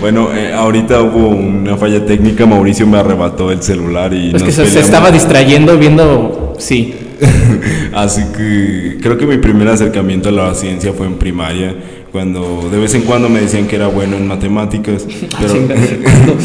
[0.00, 2.46] bueno, eh, ahorita hubo una falla técnica.
[2.46, 4.30] Mauricio me arrebató el celular y.
[4.30, 6.54] Pues que se, se estaba distrayendo viendo.
[6.58, 6.94] Sí.
[7.92, 11.74] Así que creo que mi primer acercamiento a la ciencia fue en primaria.
[12.12, 15.06] Cuando de vez en cuando me decían que era bueno en matemáticas.
[15.40, 16.36] Pero Chinga, ¿cuándo?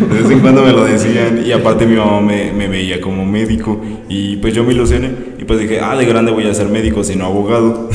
[0.00, 1.42] De vez en cuando me lo decían.
[1.44, 3.80] Y aparte mi mamá me, me veía como médico.
[4.08, 5.10] Y pues yo me ilusioné.
[5.38, 7.90] Y pues dije, ah, de grande voy a ser médico, sino abogado.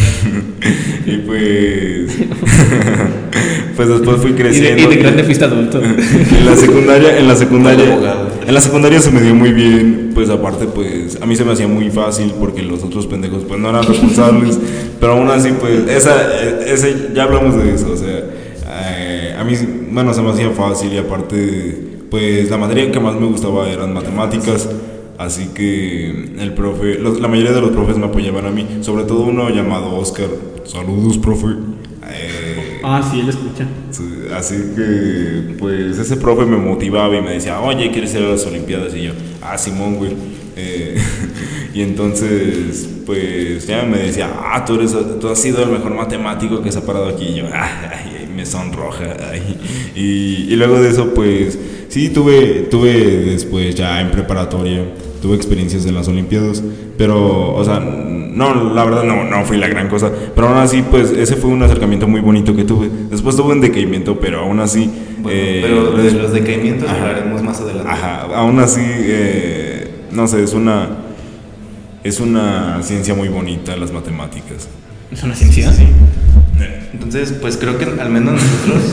[1.06, 2.18] y pues.
[3.78, 4.84] pues después fui y, de, creciendo.
[4.84, 5.80] y de grande fuiste adulto.
[6.38, 7.98] En la secundaria, en la secundaria,
[8.46, 11.54] en la secundaria se me dio muy bien, pues aparte pues a mí se me
[11.54, 14.58] hacía muy fácil porque los otros pendejos pues no eran responsables,
[15.00, 16.16] pero aún así pues esa,
[16.66, 18.24] ese, ya hablamos de eso, o sea,
[18.90, 19.54] eh, a mí
[19.92, 23.94] bueno se me hacía fácil y aparte pues la materia que más me gustaba eran
[23.94, 24.70] matemáticas,
[25.18, 29.04] así que el profe, los- la mayoría de los profes me apoyaban a mí, sobre
[29.04, 30.28] todo uno llamado Oscar,
[30.66, 31.48] saludos profe.
[32.10, 33.66] Eh, ah, sí, él escucha.
[33.92, 38.30] Sí, Así que, pues, ese profe me motivaba y me decía, oye, ¿quieres ir a
[38.30, 38.94] las Olimpiadas?
[38.96, 40.12] Y yo, ah, Simón, güey.
[40.56, 40.96] Eh,
[41.74, 46.62] y entonces, pues, ya me decía, ah, tú, eres, tú has sido el mejor matemático
[46.62, 47.26] que se ha parado aquí.
[47.26, 49.16] Y yo, ay, ay, me sonroja.
[49.32, 49.42] ay.
[49.96, 51.58] Y, y luego de eso, pues,
[51.90, 54.84] sí, tuve, tuve después ya en preparatoria,
[55.22, 56.64] tuve experiencias en las Olimpiadas,
[56.98, 60.84] pero, o sea, no, la verdad no, no fui la gran cosa, pero aún así,
[60.90, 62.90] pues, ese fue un acercamiento muy bonito que tuve.
[63.10, 64.90] Después tuve un decaimiento, pero aún así...
[65.20, 67.02] Bueno, eh, pero de los decaimientos Ajá.
[67.02, 67.90] hablaremos más adelante.
[67.90, 70.90] Ajá, aún así, eh, no sé, es una,
[72.04, 74.70] es una ciencia muy bonita las matemáticas.
[75.12, 75.72] Es una ciencia.
[75.74, 75.88] Sí.
[76.94, 78.84] Entonces, pues creo que al menos nosotros,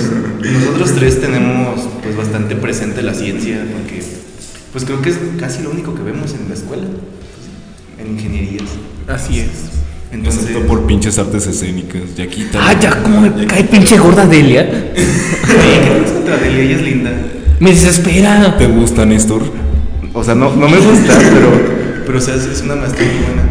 [0.41, 4.03] nosotros tres tenemos pues bastante presente la ciencia, porque
[4.73, 6.85] pues creo que es casi lo único que vemos en la escuela,
[7.99, 8.69] en ingenierías.
[9.09, 9.49] Así es.
[10.11, 12.15] Entonces, Excepto por pinches artes escénicas.
[12.17, 12.59] Ya quita.
[12.61, 14.69] Ah, ya, cómo me cae pinche gorda Delia.
[14.95, 16.63] ¿qué tienes contra Delia?
[16.63, 17.11] Ella es linda.
[17.59, 18.57] Me desespera.
[18.57, 19.43] ¿Te gusta, Néstor?
[20.13, 23.44] O sea, no, no me gusta, pero, pero o sea, es una maestra muy buena.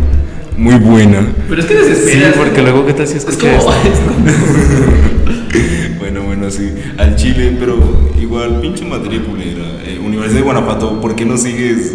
[0.58, 1.26] Muy buena.
[1.50, 2.34] Pero es que Sí, desespera.
[2.38, 3.90] porque luego, ¿qué tal si Es escucha como, esto?
[3.92, 4.24] es como-
[6.00, 6.70] Bueno, bueno, sí.
[6.98, 7.78] Al Chile, pero
[8.22, 9.64] igual, pinche materia culera.
[9.86, 11.94] Eh, Universidad de Guanajuato, ¿por qué no sigues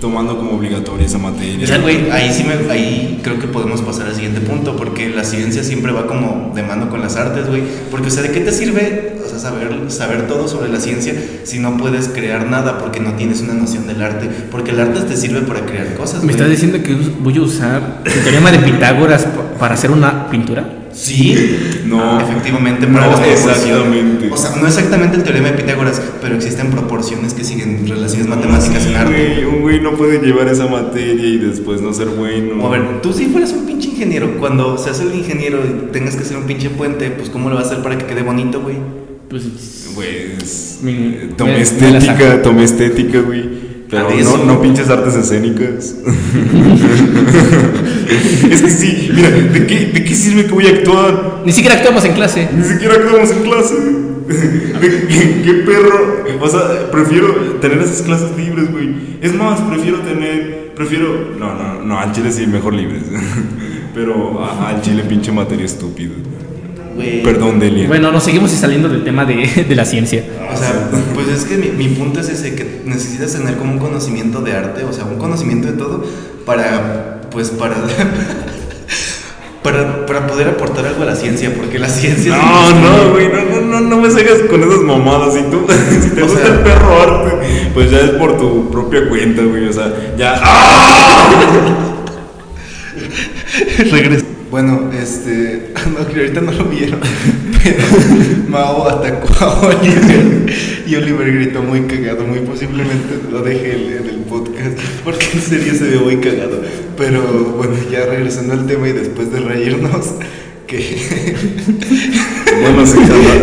[0.00, 1.64] tomando como obligatoria esa materia?
[1.64, 5.08] O sea, güey, ahí sí me, ahí creo que podemos pasar al siguiente punto, porque
[5.08, 7.62] la ciencia siempre va como de mano con las artes, güey.
[7.90, 11.14] Porque, o sea, ¿de qué te sirve, o sea, saber, saber todo sobre la ciencia
[11.44, 14.28] si no puedes crear nada porque no tienes una noción del arte?
[14.50, 18.02] Porque el arte te sirve para crear cosas, ¿Me estás diciendo que voy a usar
[18.04, 20.64] el teorema de Pitágoras pa- para hacer una pintura?
[20.96, 22.18] Sí, No.
[22.20, 24.30] efectivamente, para No, las exactamente.
[24.32, 28.82] O sea, no exactamente el teorema de Pitágoras, pero existen proporciones que siguen relaciones matemáticas
[28.82, 29.12] Sí, en arte.
[29.12, 32.66] güey, un güey no puede llevar esa materia y después no ser bueno.
[32.66, 36.22] A ver, tú si fueras un pinche ingeniero, cuando seas el ingeniero y tengas que
[36.22, 38.76] hacer un pinche puente, pues ¿cómo lo vas a hacer para que quede bonito, güey?
[39.28, 39.42] Pues.
[39.94, 40.78] Pues.
[40.82, 43.65] Mi- eh, tomé estética, tomé estética, güey.
[43.88, 45.94] Pero no, no pinches artes escénicas.
[48.50, 51.42] es que sí, mira, ¿de qué, ¿de qué sirve que voy a actuar?
[51.44, 52.48] Ni siquiera actuamos en clase.
[52.52, 53.74] Ni siquiera actuamos en clase.
[54.26, 56.24] ¿De qué, qué perro?
[56.40, 57.28] O sea, prefiero
[57.60, 58.92] tener esas clases libres, güey.
[59.20, 60.72] Es más, prefiero tener.
[60.74, 61.36] Prefiero.
[61.38, 63.04] No, no, no, al chile sí, mejor libres.
[63.94, 66.12] Pero al chile, pinche materia estúpida.
[67.22, 67.86] Perdón, Delia.
[67.88, 70.24] Bueno, nos seguimos saliendo del tema de, de la ciencia.
[70.52, 73.78] O sea, pues es que mi, mi punto es ese, que necesitas tener como un
[73.78, 76.04] conocimiento de arte, o sea, un conocimiento de todo
[76.44, 77.74] para, pues para,
[79.62, 82.36] para, para poder aportar algo a la ciencia, porque la ciencia...
[82.36, 85.34] es No, no, güey, no, no, no, no me salgas con esas mamadas.
[85.34, 85.66] Si tú,
[86.02, 87.32] si te O gusta sea- el perro arte,
[87.74, 89.66] pues ya es por tu propia cuenta, güey.
[89.68, 90.40] O sea, ya.
[90.42, 91.92] ¡Ah!
[93.90, 95.72] Regres- Bueno, este.
[95.86, 97.00] No, que ahorita no lo vieron.
[97.62, 97.78] Pero
[98.48, 100.52] Mao atacó a Oliver.
[100.86, 102.24] Y Oliver gritó muy cagado.
[102.26, 104.78] Muy posiblemente lo deje en el podcast.
[105.04, 106.60] Porque en serio se ve muy cagado.
[106.96, 107.22] Pero
[107.56, 110.14] bueno, ya regresando al tema y después de reírnos.
[110.66, 110.78] Que
[112.60, 112.98] Bueno, sí,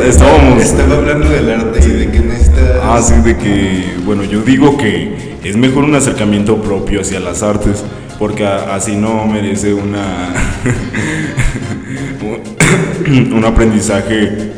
[0.07, 0.61] estábamos.
[0.61, 2.79] estaba hablando del arte y de que necesita.
[2.83, 7.43] Ah, sí, de que, bueno, yo digo que es mejor un acercamiento propio hacia las
[7.43, 7.83] artes,
[8.19, 10.33] porque así no merece una
[13.35, 14.51] un aprendizaje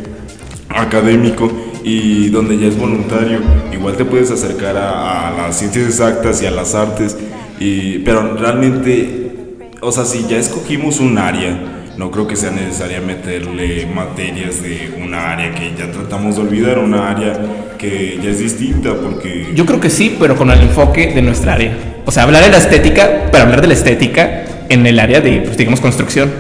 [0.70, 1.52] académico
[1.84, 3.40] y donde ya es voluntario.
[3.72, 7.16] Igual te puedes acercar a, a las ciencias exactas y a las artes,
[7.60, 11.58] y, pero realmente, o sea, si ya escogimos un área,
[11.98, 16.80] no creo que sea necesaria meterle materias de una área que ya tratamos de olvidar,
[16.80, 17.40] una área
[17.78, 19.52] que ya es distinta, porque...
[19.56, 21.95] Yo creo que sí, pero con el enfoque de nuestra área.
[22.06, 25.42] O sea, hablar de la estética, pero hablar de la estética en el área de,
[25.42, 26.32] pues, digamos, construcción.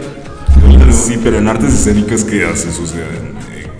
[0.91, 2.80] Sí, pero en artes escénicas, ¿qué haces?
[2.80, 3.04] O sea,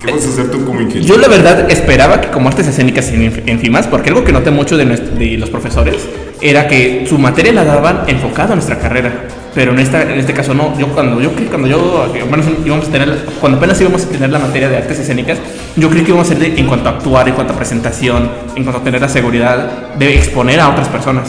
[0.04, 1.06] ¿qué vas a hacer tú como ingeniero?
[1.14, 4.50] Yo la verdad esperaba que como artes escénicas en, en FIMAS, porque algo que noté
[4.50, 5.96] mucho de, nues- de los profesores
[6.40, 9.10] era que su materia la daban enfocada a nuestra carrera,
[9.54, 10.78] pero en, esta, en este caso no.
[10.78, 13.08] Yo cuando yo cuando yo bueno, íbamos a tener,
[13.40, 15.38] cuando apenas íbamos a tener la materia de artes escénicas,
[15.76, 18.30] yo creí que íbamos a ser de- en cuanto a actuar, en cuanto a presentación,
[18.54, 21.28] en cuanto a tener la seguridad de exponer a otras personas,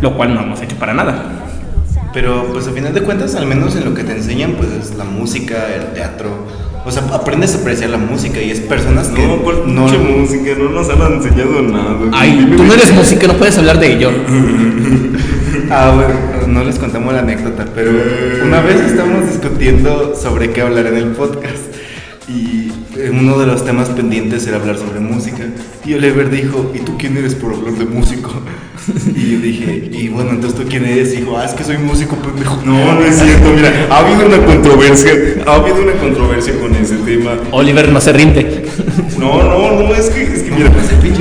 [0.00, 1.44] lo cual no hemos hecho para nada.
[2.12, 4.96] Pero pues a final de cuentas, al menos en lo que te enseñan, pues es
[4.96, 6.30] la música, el teatro.
[6.86, 9.98] O sea, aprendes a apreciar la música y es personas que No, ¿cuál no pinche
[9.98, 10.50] música?
[10.58, 11.96] No nos han enseñado nada.
[12.12, 14.10] Ay, tú no eres música, no puedes hablar de ello.
[15.70, 17.90] Ah, bueno, no les contamos la anécdota, pero
[18.44, 21.74] una vez estábamos discutiendo sobre qué hablar en el podcast
[22.28, 22.70] y
[23.10, 25.44] uno de los temas pendientes era hablar sobre música
[25.84, 28.30] y Oliver dijo, ¿y tú quién eres por hablar de músico?
[29.16, 31.12] Y yo dije, y bueno, entonces tú quién eres?
[31.14, 32.60] Y dijo, ah, es que soy músico, pendejo.
[32.64, 33.50] No, no es cierto.
[33.54, 35.12] Mira, ha habido una controversia.
[35.46, 37.32] Ha habido una controversia con ese tema.
[37.52, 38.66] Oliver no se rinde.
[39.18, 40.70] No, no, no, es que, es que mira,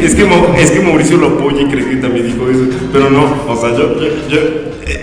[0.04, 3.24] es que, es que Mauricio lo apoya y cree que también dijo eso, pero no,
[3.48, 4.40] o sea, yo, yo, yo-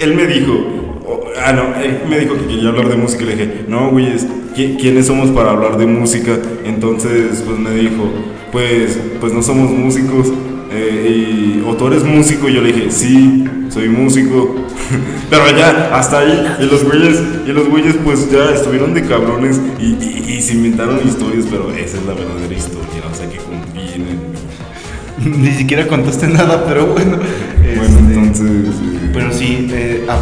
[0.00, 1.00] él me dijo,
[1.44, 4.26] ah, no, él me dijo que quería hablar de música y le dije, no, güeyes,
[4.54, 6.32] ¿qui- ¿quiénes somos para hablar de música?
[6.64, 8.12] Entonces, pues me dijo,
[8.52, 10.28] pues, pues no somos músicos,
[10.70, 14.56] eh, y, o tú eres músico, y yo le dije, sí, soy músico,
[15.30, 19.60] pero ya, hasta ahí, y los güeyes, y los güeyes pues ya estuvieron de cabrones.
[19.78, 23.36] Y, y- y se inventaron historias, pero esa es la verdadera historia, o sea que
[23.38, 25.38] confíen en mí.
[25.48, 27.18] Ni siquiera contaste nada, pero bueno.
[27.18, 28.46] Bueno, este, entonces...
[28.46, 30.18] eh, Pero sí, eh, ah,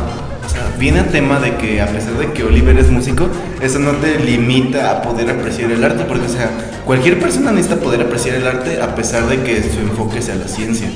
[0.78, 3.28] viene a tema de que a pesar de que Oliver es músico,
[3.60, 6.50] eso no te limita a poder apreciar el arte, porque o sea,
[6.84, 10.48] cualquier persona necesita poder apreciar el arte a pesar de que su enfoque sea la
[10.48, 10.88] ciencia.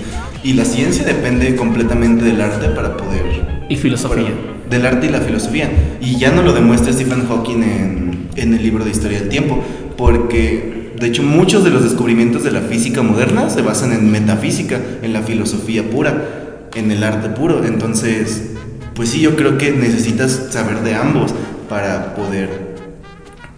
[0.44, 3.66] Y la ciencia depende completamente del arte para poder...
[3.68, 4.24] Y filosofía.
[4.24, 5.70] para- del arte y la filosofía.
[6.00, 9.62] Y ya no lo demuestra Stephen Hawking en, en el libro de Historia del Tiempo,
[9.98, 14.80] porque de hecho muchos de los descubrimientos de la física moderna se basan en metafísica,
[15.02, 17.64] en la filosofía pura, en el arte puro.
[17.64, 18.51] Entonces,
[18.94, 21.32] pues sí, yo creo que necesitas saber de ambos
[21.68, 22.72] para poder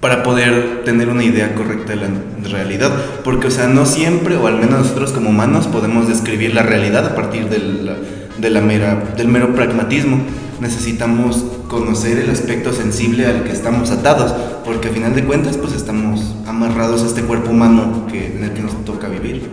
[0.05, 2.09] para poder tener una idea correcta de la
[2.51, 2.93] realidad.
[3.24, 7.07] Porque, o sea, no siempre, o al menos nosotros como humanos, podemos describir la realidad
[7.07, 7.91] a partir del,
[8.37, 10.18] de la mera, del mero pragmatismo.
[10.61, 15.72] Necesitamos conocer el aspecto sensible al que estamos atados, porque a final de cuentas, pues
[15.72, 19.51] estamos amarrados a este cuerpo humano que, en el que nos toca vivir.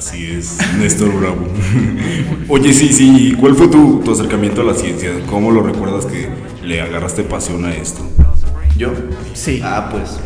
[0.00, 1.46] Así es, Néstor Bravo.
[2.48, 5.10] Oye, sí, sí, ¿cuál fue tu, tu acercamiento a la ciencia?
[5.28, 6.26] ¿Cómo lo recuerdas que
[6.64, 8.00] le agarraste pasión a esto?
[8.78, 8.94] ¿Yo?
[9.34, 9.60] Sí.
[9.62, 10.18] Ah, pues,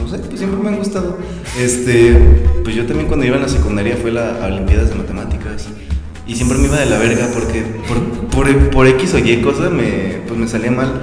[0.00, 1.16] no sé, pues siempre me han gustado.
[1.56, 2.16] Este,
[2.64, 5.68] pues yo también cuando iba en la secundaria fue la a Olimpiadas de Matemáticas.
[6.26, 8.00] Y siempre me iba de la verga porque por,
[8.30, 11.02] por, por X o Y cosa me, pues me salía mal.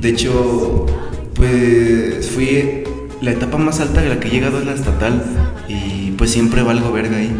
[0.00, 0.86] De hecho,
[1.34, 2.82] pues fui
[3.20, 5.22] la etapa más alta de la que he llegado es la estatal.
[5.68, 7.30] Y pues siempre valgo verga ahí.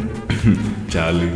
[0.89, 1.31] Chale.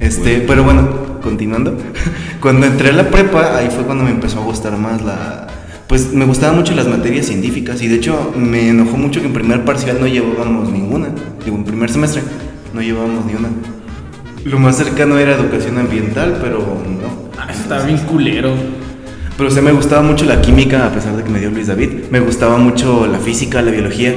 [0.00, 1.76] Este, pero bueno, continuando.
[2.40, 5.46] Cuando entré a la prepa, ahí fue cuando me empezó a gustar más la.
[5.86, 9.32] Pues me gustaban mucho las materias científicas y de hecho me enojó mucho que en
[9.32, 11.08] primer parcial no llevábamos ninguna.
[11.44, 12.22] Digo, en primer semestre
[12.74, 13.48] no llevábamos ni una.
[14.44, 17.30] Lo más cercano era educación ambiental, pero no.
[17.40, 18.54] Ah, estaba bien culero.
[19.36, 21.66] Pero o sea, me gustaba mucho la química, a pesar de que me dio Luis
[21.66, 22.04] David.
[22.10, 24.14] Me gustaba mucho la física, la biología.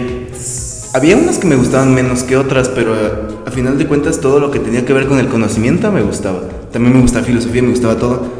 [0.93, 3.11] Había unas que me gustaban menos que otras, pero eh,
[3.45, 6.41] a final de cuentas todo lo que tenía que ver con el conocimiento me gustaba.
[6.71, 8.31] También me gustaba filosofía, me gustaba todo.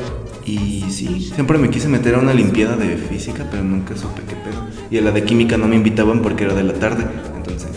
[0.45, 4.35] Y sí, siempre me quise meter a una limpiada de física, pero nunca supe qué
[4.35, 4.65] pedo.
[4.89, 7.05] Y a la de química no me invitaban porque era de la tarde.
[7.35, 7.69] Entonces,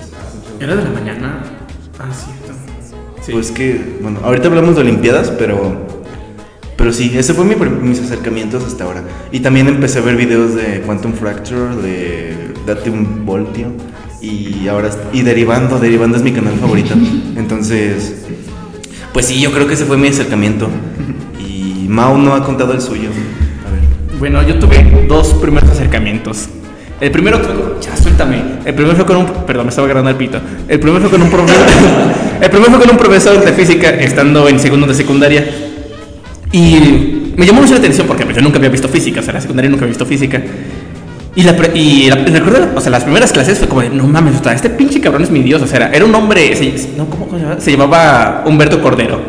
[0.60, 1.42] ¿Era de la mañana?
[1.98, 2.58] Ah, cierto.
[3.22, 3.32] Sí.
[3.32, 5.90] pues que, bueno, ahorita hablamos de olimpiadas, pero
[6.80, 9.02] pero sí, ese fue mi, mis acercamientos hasta ahora.
[9.30, 13.66] Y también empecé a ver videos de Quantum Fracture, de Date un Voltio.
[14.20, 16.94] Y ahora, y derivando, derivando es mi canal favorito.
[17.36, 18.26] Entonces,
[19.12, 20.68] pues sí, yo creo que ese fue mi acercamiento.
[21.38, 23.08] Y Mao no ha contado el suyo.
[23.66, 24.18] A ver.
[24.18, 26.48] Bueno, yo tuve dos primeros acercamientos.
[27.00, 27.40] El primero,
[27.80, 28.42] ya suéltame.
[28.66, 30.38] El primero fue con un, perdón, me estaba agarrando el pito.
[30.68, 31.66] El primero fue con un profesor,
[32.42, 35.48] el primero fue con un profesor de física estando en segundo de secundaria.
[36.52, 39.30] Y me llamó mucho la atención porque pues, yo nunca había visto física, o sea,
[39.30, 40.42] en la secundaria nunca había visto física.
[41.36, 44.40] Y, la, y la- recuerdo, o sea, las primeras clases fue como de, no mames,
[44.40, 46.88] o sea, este pinche cabrón es mi dios, o sea, era, era un hombre, se,
[46.96, 47.60] no, ¿cómo, cómo se llamaba?
[47.60, 49.20] Se llamaba Humberto Cordero.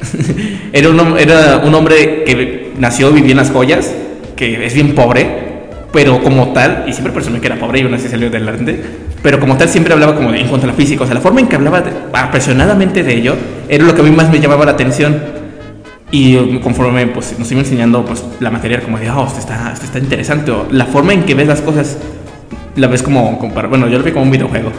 [0.72, 3.92] era, un, era un hombre que nació, vivía en las joyas,
[4.36, 5.50] que es bien pobre,
[5.92, 8.80] pero como tal, y siempre presumí que era pobre y aún así salió adelante,
[9.22, 11.20] pero como tal siempre hablaba como de, en cuanto a la física, o sea, la
[11.20, 13.34] forma en que hablaba de- apasionadamente de ello,
[13.68, 15.39] era lo que a mí más me llamaba la atención.
[16.12, 19.86] Y conforme pues, nos iba enseñando pues, la materia, como de, oh, esto está, esto
[19.86, 20.50] está interesante.
[20.50, 21.98] O la forma en que ves las cosas,
[22.76, 24.72] la ves como, como bueno, yo lo vi como un videojuego.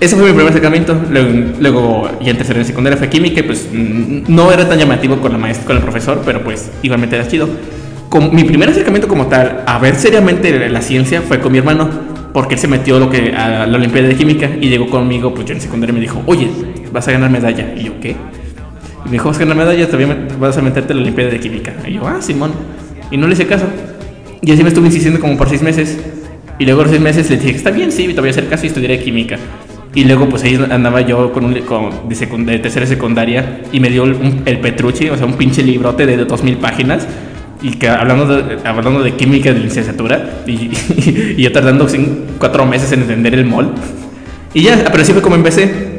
[0.00, 0.94] Ese fue mi primer acercamiento.
[1.10, 1.30] Luego,
[1.60, 5.32] luego ya en tercera y secundaria fue química, y pues no era tan llamativo con
[5.32, 7.48] la maestra, con el profesor, pero pues igualmente era chido.
[8.10, 11.88] Con, mi primer acercamiento como tal a ver seriamente la ciencia fue con mi hermano,
[12.34, 15.46] porque él se metió lo que, a la Olimpiada de Química y llegó conmigo, pues
[15.46, 16.50] yo en secundaria me dijo, oye,
[16.92, 17.72] vas a ganar medalla.
[17.74, 18.14] Y yo, ¿qué?
[19.04, 19.96] Y me dijo, vas a ganar medalla, te
[20.38, 21.74] vas a meterte a la Olimpiada de Química.
[21.86, 22.52] Y yo, ah, Simón.
[23.10, 23.66] Y no le hice caso.
[24.40, 25.98] Y así me estuve insistiendo como por seis meses.
[26.58, 28.46] Y luego a los seis meses le dije, está bien, sí, te voy a hacer
[28.48, 29.36] caso y estudiaré química.
[29.94, 33.78] Y luego pues ahí andaba yo con un con, de, secund- de tercera secundaria y
[33.80, 37.06] me dio un- el Petrucci, o sea, un pinche librote de, dos mil páginas.
[37.62, 40.52] Y que hablando de, hablando de química de licenciatura y,
[41.36, 43.72] y yo tardando cin- cuatro meses en entender el mol.
[44.52, 45.93] Y ya, pero así fue como empecé.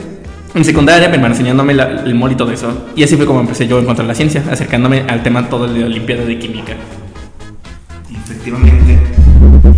[0.55, 2.85] En secundaria, hermano enseñándome el mol y todo eso.
[2.95, 5.67] Y así fue como empecé yo en cuanto a la ciencia, acercándome al tema todo
[5.67, 6.77] de Olimpiada de Química.
[8.09, 8.97] Efectivamente.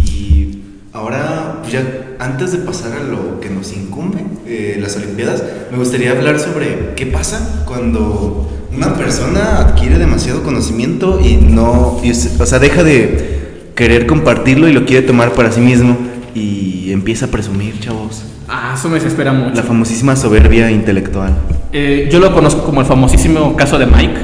[0.05, 0.59] Y
[0.93, 1.81] ahora, pues ya
[2.19, 6.93] antes de pasar a lo que nos incumbe, eh, las Olimpiadas, me gustaría hablar sobre
[6.95, 14.05] qué pasa cuando una persona adquiere demasiado conocimiento y no, o sea, deja de querer
[14.05, 15.97] compartirlo y lo quiere tomar para sí mismo
[16.35, 18.36] y empieza a presumir, chavos.
[18.49, 19.55] Ah, eso me desespera mucho.
[19.55, 21.33] La famosísima soberbia intelectual.
[21.73, 24.15] Eh, yo lo conozco como el famosísimo caso de Mike.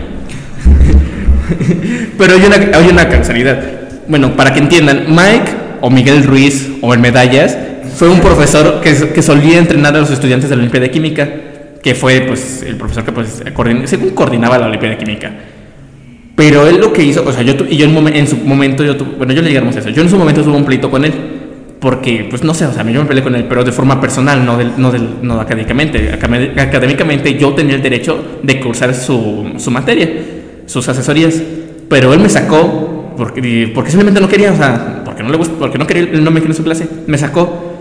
[2.18, 3.62] Pero hay una, hay una causalidad.
[4.08, 5.52] Bueno, para que entiendan, Mike
[5.82, 7.58] o Miguel Ruiz o el Medallas
[7.96, 11.30] fue un profesor que, que solía entrenar a los estudiantes de la Olimpiada de Química,
[11.82, 15.32] que fue pues el profesor que pues coordin- según coordinaba la Olimpiada de Química.
[16.36, 18.96] Pero él lo que hizo, o sea, yo, y yo en, en su momento, yo
[19.18, 21.14] bueno, yo le digamos eso, yo en su momento tuve un pleito con él,
[21.84, 24.46] porque, pues no sé, o sea, yo me peleé con él, pero de forma personal,
[24.46, 26.14] no, del, no, del, no académicamente.
[26.58, 30.10] Académicamente yo tenía el derecho de cursar su, su materia,
[30.66, 31.42] sus asesorías,
[31.90, 35.56] pero él me sacó porque, porque simplemente no quería, o sea, porque no le gusta,
[35.60, 37.72] porque no quería, él no me quería en su clase, me sacó.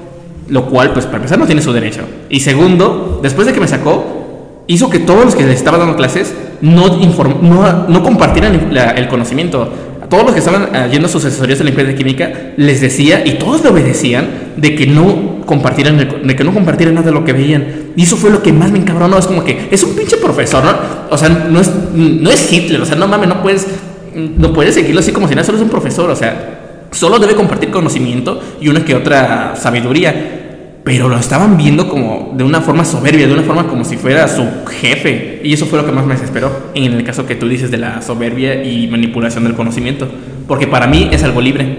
[0.49, 2.01] Lo cual, pues para empezar, no tiene su derecho.
[2.29, 5.95] Y segundo, después de que me sacó, hizo que todos los que le estaban dando
[5.97, 9.73] clases no, inform- no, no compartieran la- el conocimiento.
[10.13, 13.23] Todos los que estaban ah, yendo a sus asesorías de limpieza de química, les decía,
[13.25, 17.25] y todos le obedecían, de que no compartieran, de que no compartieran nada de lo
[17.25, 17.93] que veían.
[17.97, 19.17] Y eso fue lo que más me encabronó.
[19.17, 20.75] Es como que es un pinche profesor, ¿no?
[21.09, 23.67] O sea, no es, no es Hitler, o sea, no mames, no puedes,
[24.15, 26.59] no puedes seguirlo así como si nada, solo es un profesor, o sea,
[26.93, 30.42] Solo debe compartir conocimiento y una que otra sabiduría.
[30.85, 34.27] Pero lo estaban viendo como de una forma soberbia, de una forma como si fuera
[34.27, 35.41] su jefe.
[35.45, 37.79] Y eso fue lo que más me desesperó en el caso que tú dices de
[37.79, 40.09] la soberbia y manipulación del conocimiento.
[40.49, 41.79] Porque para mí es algo libre.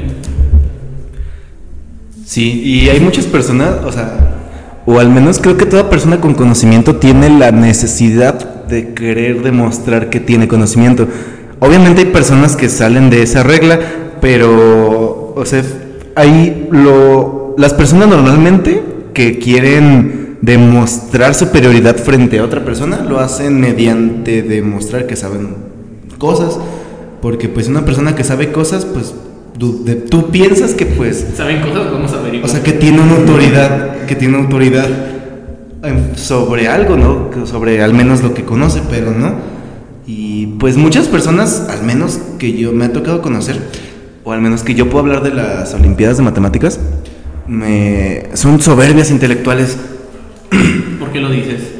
[2.25, 4.33] Sí, y hay muchas personas, o sea,
[4.85, 10.09] o al menos creo que toda persona con conocimiento tiene la necesidad de querer demostrar
[10.09, 11.07] que tiene conocimiento.
[11.59, 13.79] Obviamente hay personas que salen de esa regla,
[14.21, 15.63] pero, o sea,
[16.15, 23.61] hay lo, las personas normalmente que quieren demostrar superioridad frente a otra persona lo hacen
[23.61, 25.49] mediante demostrar que saben
[26.17, 26.59] cosas,
[27.21, 29.13] porque pues una persona que sabe cosas, pues
[29.57, 31.91] tú, de- tú piensas que pues ¿Saben cosas?
[31.91, 32.43] Vamos a ver.
[32.43, 34.87] o sea, que tiene una autoridad, que tiene autoridad
[35.83, 37.29] em, sobre algo, ¿no?
[37.45, 39.35] Sobre al menos lo que conoce, pero no.
[40.05, 43.57] Y pues muchas personas, al menos que yo me ha tocado conocer,
[44.25, 46.79] o al menos que yo puedo hablar de las Olimpiadas de Matemáticas,
[47.47, 49.77] me, son soberbias intelectuales.
[50.99, 51.71] ¿Por qué lo dices?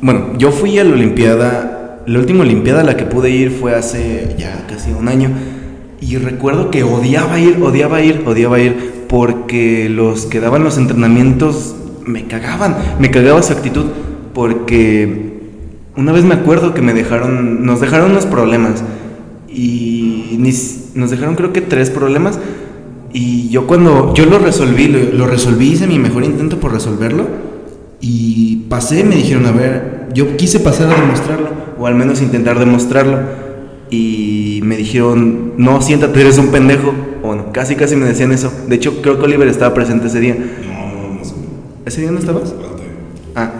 [0.00, 3.74] Bueno, yo fui a la Olimpiada, la última Olimpiada a la que pude ir fue
[3.74, 5.30] hace ya casi un año.
[6.00, 11.74] Y recuerdo que odiaba ir, odiaba ir, odiaba ir, porque los que daban los entrenamientos
[12.04, 13.86] me cagaban, me cagaba su actitud,
[14.34, 15.38] porque
[15.96, 18.84] una vez me acuerdo que me dejaron, nos dejaron unos problemas,
[19.48, 20.36] y
[20.94, 22.38] nos dejaron creo que tres problemas,
[23.14, 27.26] y yo cuando, yo lo resolví, lo, lo resolví, hice mi mejor intento por resolverlo,
[28.00, 31.48] y pasé, me dijeron, a ver, yo quise pasar a demostrarlo,
[31.78, 33.18] o al menos intentar demostrarlo.
[33.88, 36.92] Y me dijeron, no, siéntate, eres un pendejo.
[37.22, 38.52] O bueno, casi, casi me decían eso.
[38.68, 40.34] De hecho, creo que Oliver estaba presente ese día.
[40.34, 41.22] No, no, no.
[41.86, 42.44] ¿Ese día no estabas?
[42.50, 42.82] Espérate.
[43.36, 43.52] Ah,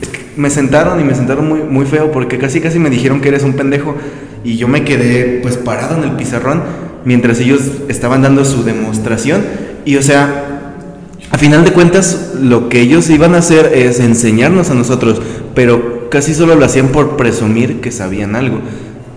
[0.00, 3.20] es que me sentaron y me sentaron muy, muy feo porque casi, casi me dijeron
[3.20, 3.94] que eres un pendejo.
[4.42, 6.62] Y yo me quedé pues parado en el pizarrón
[7.04, 9.42] mientras ellos estaban dando su demostración.
[9.84, 10.74] Y o sea,
[11.30, 15.20] a final de cuentas, lo que ellos iban a hacer es enseñarnos a nosotros,
[15.54, 18.58] pero casi solo lo hacían por presumir que sabían algo.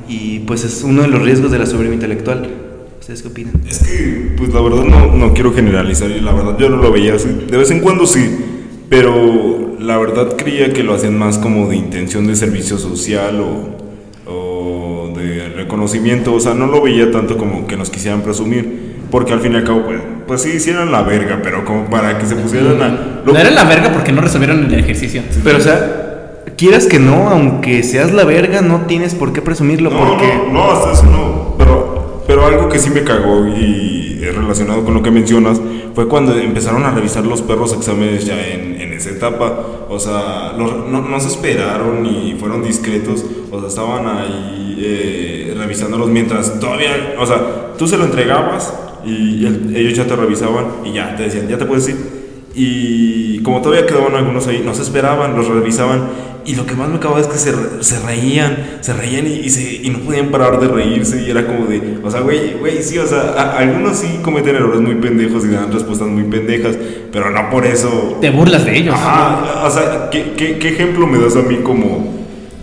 [0.08, 2.50] Y pues es uno de los riesgos de la soberbia intelectual.
[3.00, 3.62] ¿Ustedes qué opinan?
[3.70, 7.16] Es que, pues la verdad no, no quiero generalizar la verdad yo no lo veía
[7.16, 7.30] así.
[7.50, 8.26] De vez en cuando sí,
[8.90, 13.75] pero la verdad creía que lo hacían más como de intención de servicio social o
[15.76, 16.34] de reconocimiento.
[16.34, 18.96] O sea, no lo veía tanto como que nos quisieran presumir.
[19.12, 22.18] Porque al fin y al cabo, pues, pues sí, hicieron la verga, pero como para
[22.18, 23.22] que se pusieran a...
[23.26, 25.22] lo- No era la verga porque no resolvieron el ejercicio.
[25.44, 29.92] Pero o sea, quieras que no, aunque seas la verga, no tienes por qué presumirlo
[29.92, 30.28] No, porque...
[30.48, 31.56] no, no, hasta eso no.
[31.58, 35.62] Pero, pero algo que sí me cagó y es relacionado con lo que mencionas
[35.94, 39.64] fue cuando empezaron a revisar los perros exámenes ya en, en esa etapa.
[39.90, 43.24] O sea, no, no se esperaron y fueron discretos.
[43.52, 47.16] O sea, estaban ahí eh, revisándolos mientras todavía.
[47.20, 48.74] O sea, tú se lo entregabas
[49.06, 51.96] y el- ellos ya te revisaban y ya te decían, ya te puedes ir.
[52.56, 56.10] Y como todavía quedaban algunos ahí, no se esperaban, los revisaban.
[56.48, 59.50] Y lo que más me acababa es que se, se reían, se reían y, y
[59.50, 61.24] se, y no podían parar de reírse.
[61.24, 64.56] Y era como de, o sea, güey, güey, sí, o sea, a- algunos sí cometen
[64.56, 66.78] errores muy pendejos y dan respuestas muy pendejas,
[67.12, 68.20] pero no por eso.
[68.22, 68.94] Te burlas de ellos.
[68.96, 72.14] Ajá, o sea, ¿qué, qué, qué ejemplo me das a mí como,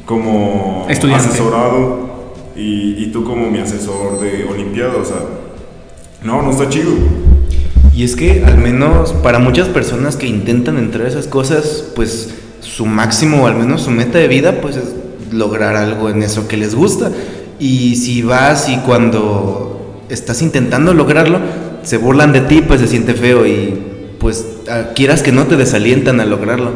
[0.07, 1.27] como Estudiante.
[1.27, 2.11] asesorado
[2.57, 4.95] y, y tú como mi asesor de Olimpiada?
[5.01, 5.17] O sea,
[6.23, 6.93] no, no está chido.
[7.95, 12.35] Y es que al menos para muchas personas que intentan entrar a esas cosas, pues
[12.73, 14.95] su máximo o al menos su meta de vida pues es
[15.31, 17.11] lograr algo en eso que les gusta.
[17.59, 21.41] Y si vas y cuando estás intentando lograrlo,
[21.83, 23.79] se burlan de ti, pues se siente feo y
[24.19, 24.47] pues
[24.95, 26.73] quieras que no te desalientan a lograrlo.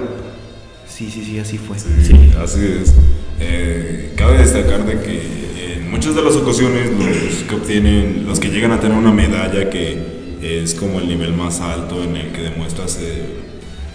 [0.86, 1.78] Sí, sí, sí, así fue.
[1.78, 2.94] Sí, así es.
[3.40, 8.49] Eh, cabe destacar de que en muchas de las ocasiones los que obtienen, los que
[8.49, 12.42] llegan a tener una medalla que es como el nivel más alto en el que
[12.42, 13.24] demuestras eh,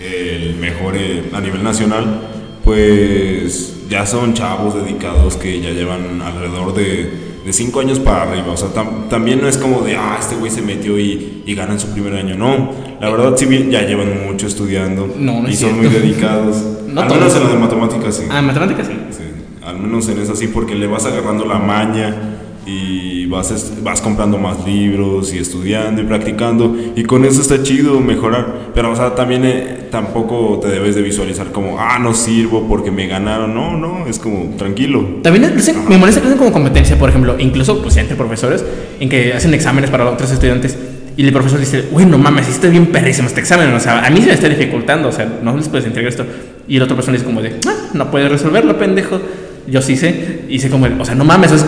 [0.02, 2.22] el mejor eh, a nivel nacional,
[2.64, 8.52] pues ya son chavos dedicados que ya llevan alrededor de de cinco años para arriba.
[8.54, 11.56] O sea, tam- también no es como de, ah, este güey se metió y, y
[11.56, 12.36] gana en su primer año.
[12.36, 12.70] No,
[13.02, 15.90] la verdad, sí, bien, ya llevan mucho estudiando No, no y es son cierto.
[15.90, 16.58] muy dedicados.
[16.92, 18.24] No Al menos en la de matemáticas, sí.
[18.30, 18.94] Ah, en matemáticas sí.
[19.10, 19.24] Sí,
[19.66, 22.31] al menos en esa sí, porque le vas agarrando la maña
[22.72, 28.00] y vas, vas comprando más libros y estudiando y practicando y con eso está chido
[28.00, 28.72] mejorar.
[28.74, 32.92] Pero, o sea, también eh, tampoco te debes de visualizar como, ah, no sirvo porque
[32.92, 33.54] me ganaron.
[33.54, 35.20] No, no, es como, tranquilo.
[35.22, 35.54] También
[35.88, 38.64] me molesta que hacen como competencia, por ejemplo, incluso pues entre profesores,
[39.00, 40.78] en que hacen exámenes para otros estudiantes
[41.18, 44.10] y el profesor dice, uy, no mames, hiciste bien perrísimo este examen, o sea, a
[44.10, 46.26] mí se me está dificultando, o sea, no les puedes entregar esto.
[46.68, 49.20] Y el otro persona dice como de, ah, no puedes resolverlo, pendejo.
[49.68, 51.66] Yo sí sé, y dice como, o sea, no mames, es,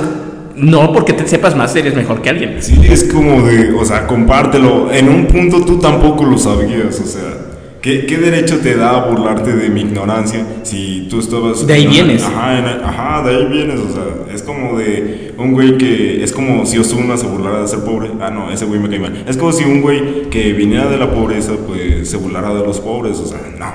[0.56, 2.58] no porque te sepas más, eres mejor que alguien.
[2.62, 4.92] Sí, es como de, o sea, compártelo.
[4.92, 7.38] En un punto tú tampoco lo sabías, o sea,
[7.82, 11.66] ¿qué, qué derecho te da a burlarte de mi ignorancia si tú estabas...
[11.66, 12.24] De ahí vienes.
[12.24, 16.32] Ajá, en- ajá, de ahí vienes, o sea, es como de un güey que, es
[16.32, 18.12] como si Osuna se burlara de ser pobre.
[18.22, 19.24] Ah, no, ese güey me cae mal.
[19.28, 22.80] Es como si un güey que viniera de la pobreza, pues, se burlara de los
[22.80, 23.72] pobres, o sea, no,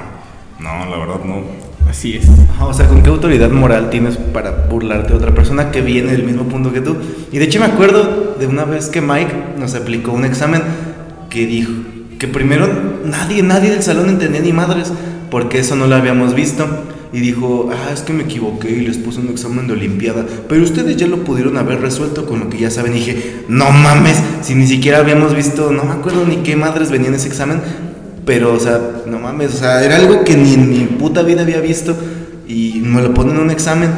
[0.60, 1.67] no, la verdad no.
[1.88, 2.26] Así es.
[2.50, 6.12] Ajá, O sea, ¿con qué autoridad moral tienes para burlarte de otra persona que viene
[6.12, 6.96] del mismo punto que tú?
[7.32, 10.62] Y de hecho me acuerdo de una vez que Mike nos aplicó un examen
[11.30, 11.72] que dijo
[12.18, 12.68] que primero
[13.04, 14.92] nadie, nadie del salón entendía ni madres,
[15.30, 16.66] porque eso no lo habíamos visto.
[17.10, 20.62] Y dijo, ah, es que me equivoqué y les puse un examen de Olimpiada, pero
[20.62, 22.92] ustedes ya lo pudieron haber resuelto con lo que ya saben.
[22.92, 26.90] Y dije, no mames, si ni siquiera habíamos visto, no me acuerdo ni qué madres
[26.90, 27.62] venía en ese examen,
[28.26, 31.42] pero, o sea, no mames, o sea, era algo que ni en mi puta vida
[31.42, 31.94] había visto
[32.48, 33.90] y me lo ponen en un examen.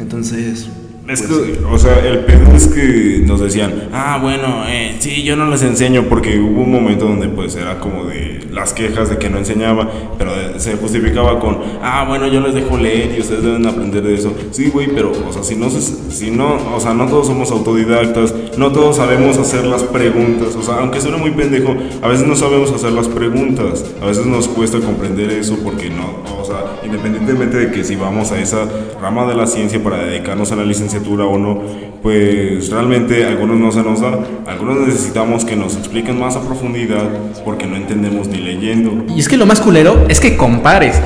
[0.00, 0.66] Entonces,
[1.06, 5.22] Es pues, que, o sea, el pedo es que nos decían, ah, bueno, eh, sí,
[5.22, 9.10] yo no les enseño porque hubo un momento donde pues era como de las quejas
[9.10, 9.86] de que no enseñaba,
[10.16, 14.02] pero de- se justificaba con, ah, bueno, yo les dejo leer y ustedes deben aprender
[14.02, 14.32] de eso.
[14.50, 18.34] Sí, güey, pero, o sea, si no, si no, o sea, no todos somos autodidactas,
[18.56, 22.34] no todos sabemos hacer las preguntas, o sea, aunque suene muy pendejo, a veces no
[22.34, 27.58] sabemos hacer las preguntas, a veces nos cuesta comprender eso porque no, o sea, independientemente
[27.58, 28.66] de que si vamos a esa
[29.02, 31.62] rama de la ciencia para dedicarnos a la licenciatura o no,
[32.02, 37.08] pues realmente algunos no se nos da, algunos necesitamos que nos expliquen más a profundidad
[37.44, 39.04] porque no entendemos ni leyendo.
[39.14, 41.00] Y es que lo más culero es que compares.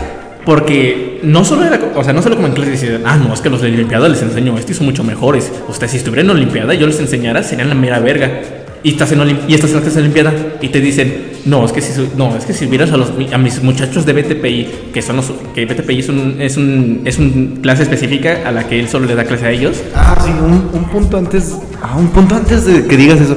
[0.45, 3.43] Porque no solo era, o sea, no solo como en clase decían, ah, no, es
[3.43, 5.53] que los de Olimpiada les enseño esto y son mucho mejores.
[5.69, 8.41] Usted, si estuviera en Olimpiada yo les enseñara, serían la mera verga.
[8.83, 11.65] Y estás en, Olim- y estás en la clase de Olimpiada y te dicen, no,
[11.67, 14.69] es que si, no, es que si vieras a, los, a mis muchachos de BTPI,
[14.95, 18.69] que son los, que BTPI es un, es un, es un clase específica a la
[18.69, 19.79] que él solo le da clase a ellos.
[19.97, 23.37] Ah, sí, un, un punto antes, ah, un punto antes de que digas eso.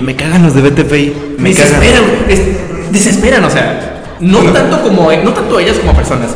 [0.00, 1.80] Me cagan los de BTPI, me cagan.
[1.80, 6.30] desesperan, es- desesperan, o sea, no tanto como, no tanto ellas como personas.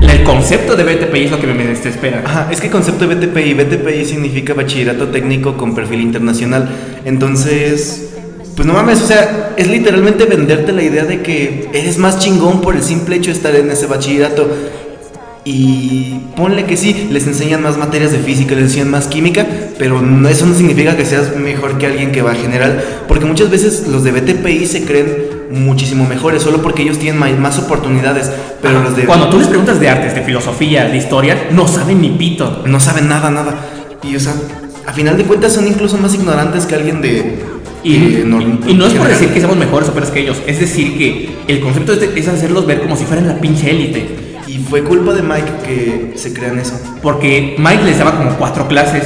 [0.00, 2.22] El concepto de BTPI es lo que me desespera.
[2.24, 6.68] Ajá, es que concepto de BTPI, BTPI significa bachillerato técnico con perfil internacional.
[7.04, 8.10] Entonces,
[8.56, 12.60] pues no mames, o sea, es literalmente venderte la idea de que eres más chingón
[12.60, 14.48] por el simple hecho de estar en ese bachillerato.
[15.44, 19.46] Y ponle que sí, les enseñan más materias de física, les enseñan más química,
[19.78, 23.24] pero no- eso no significa que seas mejor que alguien que va a general, porque
[23.24, 27.58] muchas veces los de BTPI se creen muchísimo mejores solo porque ellos tienen ma- más
[27.58, 28.30] oportunidades,
[28.62, 28.84] pero Ajá.
[28.88, 32.10] los de Cuando tú les preguntas de artes, de filosofía, de historia, no saben ni
[32.10, 32.62] pito.
[32.66, 33.54] no saben nada, nada.
[34.02, 34.32] Y o sea,
[34.86, 37.38] a final de cuentas son incluso más ignorantes que alguien de...
[37.82, 38.20] Y, de
[38.68, 41.30] y- no es por decir que seamos mejores o peores que ellos, es decir que
[41.48, 44.06] el concepto es, de- es hacerlos ver como si fueran la pinche élite.
[44.46, 46.78] Y fue culpa de Mike que se crean eso.
[47.02, 49.04] Porque Mike les daba como cuatro clases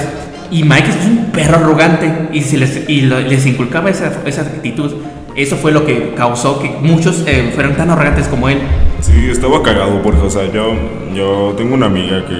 [0.50, 4.40] y Mike es un perro arrogante y, se les, y lo- les inculcaba esa, esa
[4.42, 4.92] actitud.
[5.36, 8.58] Eso fue lo que causó que muchos eh, fueran tan arrogantes como él.
[9.00, 10.74] Sí, estaba cagado porque, o sea, yo,
[11.12, 12.34] yo tengo una amiga que,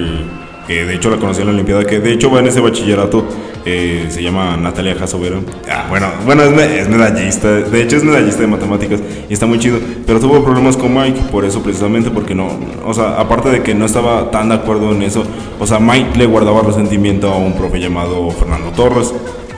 [0.65, 3.25] que de hecho la conocí en la Olimpiada, que de hecho va en ese bachillerato,
[3.65, 5.39] eh, se llama Natalia Jasovera.
[5.69, 9.59] Ah, bueno, bueno es, es medallista, de hecho es medallista de matemáticas y está muy
[9.59, 9.77] chido,
[10.07, 12.47] pero tuvo problemas con Mike por eso precisamente, porque no,
[12.85, 15.23] o sea, aparte de que no estaba tan de acuerdo en eso,
[15.59, 19.13] o sea, Mike le guardaba resentimiento a un profe llamado Fernando Torres.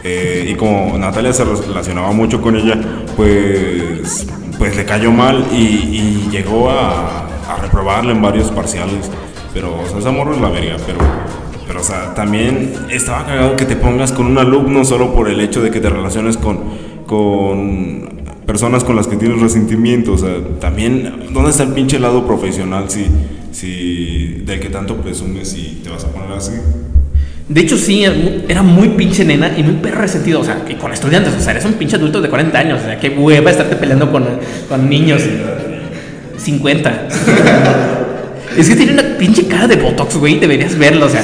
[0.10, 2.80] Eh, y como Natalia se relacionaba mucho con ella,
[3.18, 4.26] pues,
[4.58, 9.12] pues le cayó mal y, llegó a, a reprobarle en varios parciales.
[9.54, 11.00] Pero, o sea, esa morra es la verga, pero,
[11.68, 15.42] pero, o sea, también estaba cagado que te pongas con un alumno solo por el
[15.42, 16.60] hecho de que te relaciones con,
[17.06, 18.08] con
[18.46, 20.14] personas con las que tienes resentimiento.
[20.14, 23.08] O sea, también, ¿dónde está el pinche lado profesional si,
[23.52, 26.54] si del que tanto presumes y te vas a poner así?
[27.50, 28.06] De hecho, sí,
[28.50, 30.42] era muy pinche nena y muy perro resentido.
[30.42, 32.82] O sea, que con estudiantes, o sea, eres un pinche adulto de 40 años.
[32.82, 34.26] O sea, qué hueva estarte peleando con,
[34.68, 35.24] con niños.
[36.38, 36.90] 50.
[38.58, 40.40] es que tiene una pinche cara de botox, güey.
[40.40, 41.24] Deberías verlo, o sea.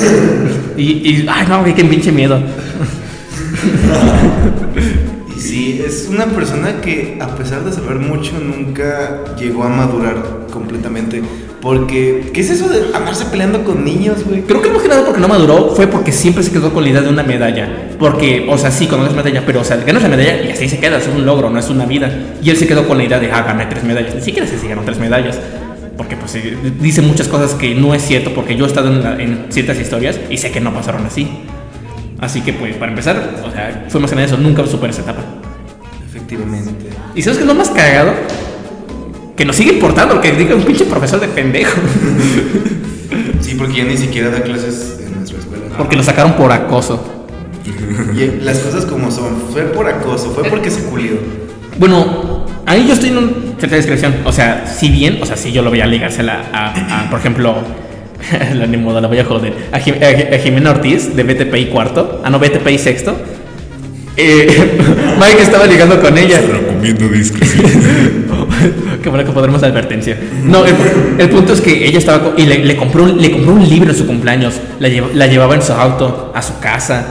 [0.77, 2.39] Y, y ay, no, güey, qué pinche miedo.
[5.93, 10.15] Es una persona que a pesar de saber mucho nunca llegó a madurar
[10.51, 11.21] completamente.
[11.61, 14.41] Porque, ¿qué es eso de andarse peleando con niños, güey?
[14.41, 16.89] Creo que más que nada porque no maduró fue porque siempre se quedó con la
[16.89, 17.89] idea de una medalla.
[17.99, 20.79] Porque, o sea, sí, ganas medalla, pero, o sea, ganas la medalla y así se
[20.79, 22.11] queda, es un logro, no es una vida.
[22.41, 24.15] Y él se quedó con la idea de, ah, gané tres medallas.
[24.15, 25.39] Ni siquiera sé si ganó tres medallas.
[25.95, 29.03] Porque, pues, eh, dice muchas cosas que no es cierto, porque yo he estado en,
[29.03, 31.27] la- en ciertas historias y sé que no pasaron así.
[32.19, 35.21] Así que, pues, para empezar, o sea, fue más nada eso, nunca superé esa etapa.
[36.33, 36.89] Efectivamente.
[37.15, 38.13] ¿Y sabes qué es lo más cagado?
[39.35, 41.79] Que nos sigue importando que diga un pinche profesor de pendejo.
[43.41, 45.63] Sí, porque ya ni siquiera da clases en nuestra escuela.
[45.77, 47.03] Porque lo sacaron por acoso.
[48.15, 51.13] Y las cosas como son, fue por acoso, fue porque se culió.
[51.79, 54.15] Bueno, ahí yo estoy en un cierta discreción.
[54.25, 57.19] O sea, si bien, o sea, si yo lo voy a ligársela a, a, por
[57.19, 57.55] ejemplo,
[58.55, 59.53] la ni modo, la voy a joder.
[59.71, 63.15] A, Jim- a- a Jimena Ortiz de BTPI cuarto, ah, no, BTPI sexto.
[64.15, 64.77] Eh,
[65.19, 66.39] Mike estaba ligando con ella.
[66.41, 67.65] Recomiendo discreción.
[69.03, 70.17] Qué bueno que podremos advertencia.
[70.43, 70.75] No, el,
[71.17, 73.91] el punto es que ella estaba y le, le compró un, le compró un libro
[73.91, 74.55] en su cumpleaños.
[74.79, 77.05] La, llev- la llevaba en su auto a su casa.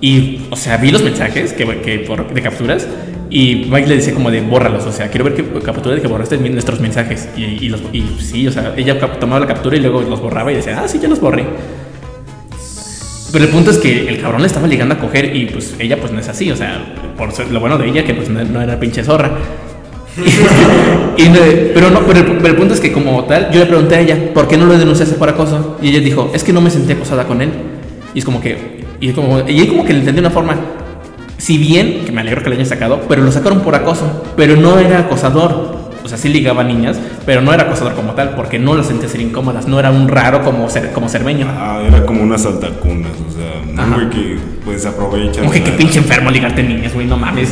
[0.00, 2.86] Y, o sea, vi los mensajes que, que por- de capturas.
[3.28, 4.84] Y Mike le decía como de bórralos.
[4.86, 7.28] O sea, quiero ver qué captura de que borraste nuestros mensajes.
[7.36, 10.50] Y, y, los, y sí, o sea, ella tomaba la captura y luego los borraba
[10.50, 11.44] y decía, ah, sí, ya los borré.
[13.32, 15.96] Pero el punto es que el cabrón le estaba ligando a coger y pues ella
[15.98, 18.78] pues no es así, o sea, por lo bueno de ella que pues no, era
[18.78, 19.30] pinche zorra.
[21.16, 21.28] Y
[21.74, 24.32] pero no, pero el, pero punto es que como tal, yo le pregunté a ella,
[24.32, 25.76] ¿por qué no lo denunciaste por acoso?
[25.82, 27.50] Y ella dijo, es que no me sentí acosada con él.
[28.14, 30.56] Y es como que, y como, y como que le entendí de una forma,
[31.36, 34.56] si bien, que me alegro que lo hayan sacado, pero lo sacaron por acoso, pero
[34.56, 35.79] no era acosador.
[36.10, 38.86] O sea, sí ligaba a niñas, pero no era acosador como tal, porque no las
[38.88, 41.46] sentía ser incómodas, no era un raro como, ser, como cermeño.
[41.48, 43.94] Ah, era como unas saltacunas, o sea, un Ajá.
[43.94, 45.38] güey que pues aprovecha.
[45.42, 47.50] Como que la- pinche enfermo ligarte niñas, güey, no mames.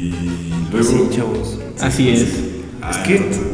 [0.00, 1.58] Y luego- sí, chavos.
[1.80, 2.26] Así es.
[2.80, 3.52] Ah, Es que-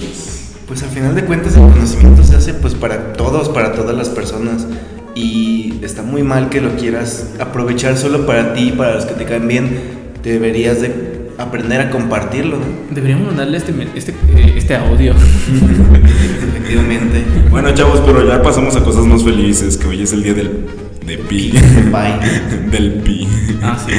[0.66, 4.10] Pues al final de cuentas el conocimiento se hace pues para todos, para todas las
[4.10, 4.66] personas.
[5.14, 9.24] Y está muy mal que lo quieras aprovechar solo para ti, para los que te
[9.24, 9.80] caen bien.
[10.22, 11.07] Deberías de
[11.38, 12.64] aprender a compartirlo, ¿no?
[12.94, 15.14] Deberíamos mandarle este, este, eh, este audio.
[16.48, 17.24] Efectivamente.
[17.50, 20.66] Bueno, chavos, pero ya pasamos a cosas más felices, que hoy es el día del
[21.06, 21.52] de pi.
[22.70, 23.26] Del pi.
[23.62, 23.92] Ah, sí.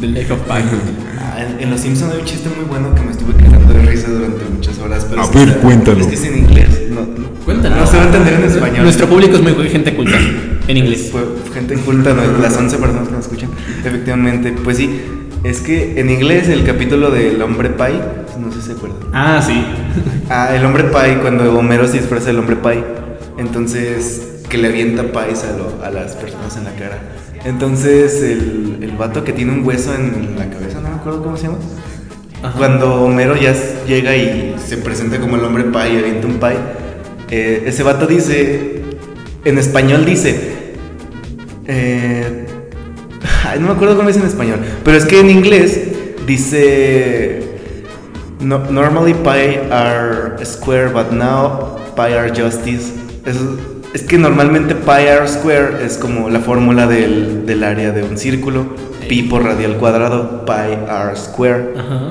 [0.00, 0.64] The Lake of Fire.
[1.18, 3.80] Ah, en, en Los Simpsons hay un chiste muy bueno que me estuve cagando de
[3.82, 5.06] risa durante muchas horas.
[5.08, 6.00] Pero A es que ver, está- cuéntalo.
[6.00, 6.68] Es que es en inglés.
[6.90, 7.76] No, no, Cuéntalo.
[7.76, 8.82] no se va a entender en español.
[8.82, 10.18] Nuestro público es muy gente culta
[10.68, 11.08] en inglés.
[11.10, 11.22] Fue
[11.54, 12.22] gente culta, ¿no?
[12.42, 13.50] las 11 personas que nos escuchan.
[13.84, 15.00] Efectivamente, pues sí.
[15.46, 18.00] Es que en inglés el capítulo del hombre pie,
[18.40, 18.98] no sé si se acuerdan.
[19.12, 19.54] Ah, sí.
[20.28, 22.82] Ah, el hombre pie, cuando Homero se disfraza del hombre pie.
[23.38, 26.98] Entonces, que le avienta pies a, lo- a las personas en la cara.
[27.44, 31.36] Entonces, el, el vato que tiene un hueso en la cabeza, no me acuerdo cómo
[31.36, 31.58] se llama.
[32.42, 32.58] Ajá.
[32.58, 33.54] Cuando Homero ya
[33.86, 36.56] llega y se presenta como el hombre pie y avienta un pie,
[37.30, 38.82] eh, ese vato dice,
[39.44, 40.74] en español dice,
[41.68, 42.45] eh,
[43.44, 45.80] ay, no me acuerdo cómo dice en español, pero es que en inglés
[46.26, 47.42] dice,
[48.40, 52.92] "No- normally pie are square, but now pie are justice.
[53.24, 53.56] Eso-
[53.94, 58.18] es que normalmente pi are square es como la fórmula del, del área de un
[58.18, 58.66] círculo,
[59.08, 61.72] pi por radial cuadrado, pi are square.
[61.78, 62.10] Ajá.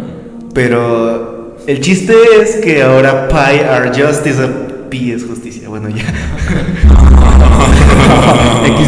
[0.53, 4.47] Pero el chiste es que ahora pi are justice,
[4.89, 5.68] pi es justicia.
[5.70, 6.06] Bueno, ya.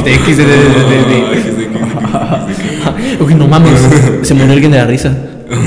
[0.07, 0.43] X de
[3.19, 3.79] Uy, no mames.
[4.23, 5.11] Se murió alguien de la risa.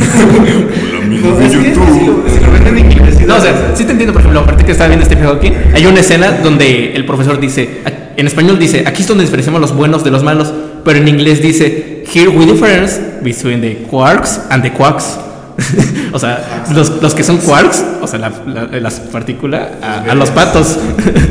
[1.11, 1.85] No, es que YouTube.
[1.99, 4.21] si lo, si lo ven en inglés, sí No, o sea, sí te entiendo, por
[4.23, 7.81] ejemplo, aparte que estaba viendo Stephen Hawking, hay una escena donde el profesor dice,
[8.17, 10.53] en español dice, aquí es donde diferenciamos los buenos de los malos,
[10.85, 15.19] pero en inglés dice, here we difference between the quarks and the quacks.
[16.13, 20.15] o sea, los, los que son quarks, o sea, la- la- las partículas, a, a
[20.15, 20.79] los patos.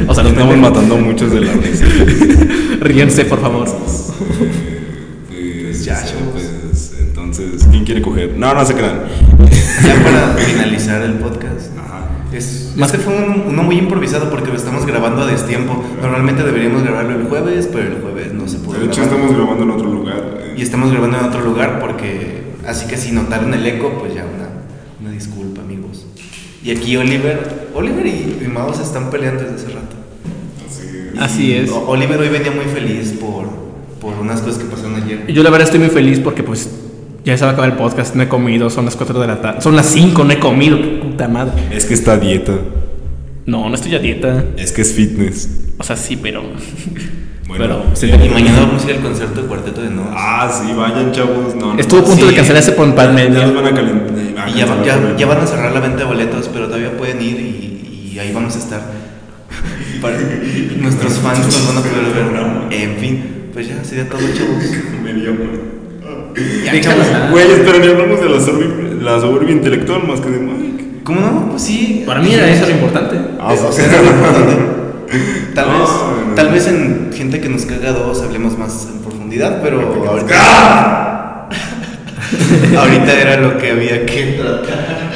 [0.07, 1.85] o sea, los Estamos matando muchos de la risa.
[2.81, 3.67] Ríense, por favor.
[7.89, 8.37] Quiere coger?
[8.37, 8.99] No, no se crean.
[9.83, 11.71] Ya para finalizar el podcast.
[12.31, 15.83] Es, Más- este fue un- uno muy improvisado porque lo estamos grabando a destiempo.
[15.99, 19.15] Normalmente deberíamos grabarlo el jueves, pero el jueves no se pudo De hecho, grabar.
[19.15, 20.37] estamos grabando en otro lugar.
[20.39, 22.43] eh, Y estamos grabando en otro lugar porque...
[22.67, 24.49] Así que si notaron el eco, pues ya una,
[25.01, 26.05] una disculpa, amigos.
[26.63, 27.69] Y aquí Oliver...
[27.73, 29.95] Oliver y, y Maus están peleando desde hace rato.
[31.17, 31.71] Así es.
[31.71, 33.47] O- Oliver hoy venía muy feliz por,
[33.99, 35.25] por unas cosas que pasaron ayer.
[35.33, 36.69] Yo la verdad estoy muy feliz porque pues
[37.25, 39.41] ya se va a acabar el podcast, no he comido, son las 4 de la
[39.41, 41.53] tarde, son las 5, no he comido, puta madre.
[41.71, 42.53] Es que está a dieta.
[43.45, 44.43] No, no estoy a dieta.
[44.57, 45.49] Es que es fitness.
[45.77, 46.43] O sea, sí, pero
[47.47, 50.05] Bueno, Pero, sí, ya- Y mañana vamos a ir al concierto de Cuarteto de Nos.
[50.11, 51.55] Ah, sí, vayan, chavos.
[51.55, 52.29] No, no, Estuvo a punto Sí.
[52.29, 53.47] de cancelarse por Ya pandemia.
[53.47, 54.49] nos van a calentar.
[54.49, 57.39] Y ya, ya, ya van a cerrar la venta de boletos, pero todavía pueden ir
[57.39, 58.81] y, y ahí vamos a estar.
[60.01, 60.17] Para-
[60.79, 62.13] nuestros fans nos van a poder
[62.69, 62.81] ver.
[62.81, 64.63] En fin, pues ya sería todo, chavos.
[65.03, 65.31] Me dio,
[66.63, 67.29] Ya.
[67.31, 70.85] Güey, espera, ni hablamos de la soberbia, la soberbia intelectual más que de Mike.
[71.03, 71.49] ¿Cómo no?
[71.51, 72.03] Pues sí.
[72.05, 73.17] Para mí era eso lo importante.
[73.39, 74.55] Ah, o sea, era lo importante.
[75.55, 76.35] Tal No, vez, no, no.
[76.35, 81.49] tal vez en gente que nos caga dos hablemos más en profundidad, pero ahorita,
[82.77, 85.09] ahorita era lo que había que tratar.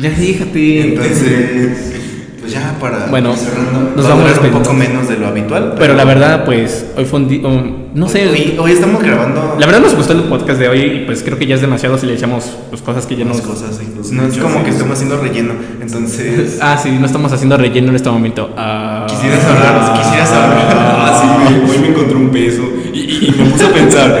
[0.00, 0.80] Ya fíjate.
[0.80, 1.92] Entonces,
[2.48, 5.26] pues ya para Bueno, cerrando, nos va a vamos durar un poco menos de lo
[5.28, 5.74] habitual.
[5.78, 7.40] Pero la verdad, pues, hoy fue un día.
[7.94, 8.28] no sé.
[8.28, 11.38] Hoy, hoy estamos grabando La verdad nos gustó el podcast de hoy y pues creo
[11.38, 13.40] que ya es demasiado si le echamos pues, cosas que ya nos...
[13.42, 13.78] cosas.
[14.12, 15.52] No es como que estamos haciendo relleno.
[15.80, 18.50] Entonces, Ah, sí, no estamos haciendo relleno en este momento.
[18.56, 20.78] Ah, quisieras hablar, quisieras hablar.
[21.00, 24.18] Ah, sí, hoy me encontré un peso y, y- y me puse a pensar,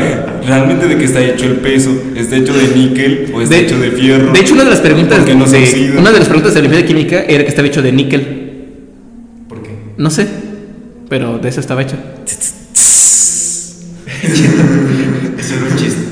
[0.48, 1.90] ¿realmente de qué está hecho el peso?
[2.16, 4.32] ¿Está hecho de níquel o está hecho de fierro?
[4.32, 6.82] De hecho, una de las preguntas no de, una de las preguntas de la Olimpiada
[6.82, 8.22] de Química era que estaba hecho de níquel.
[9.48, 9.70] ¿Por qué?
[9.96, 10.26] No sé,
[11.08, 11.96] pero de eso estaba hecho.
[15.38, 16.02] Eso era un chiste.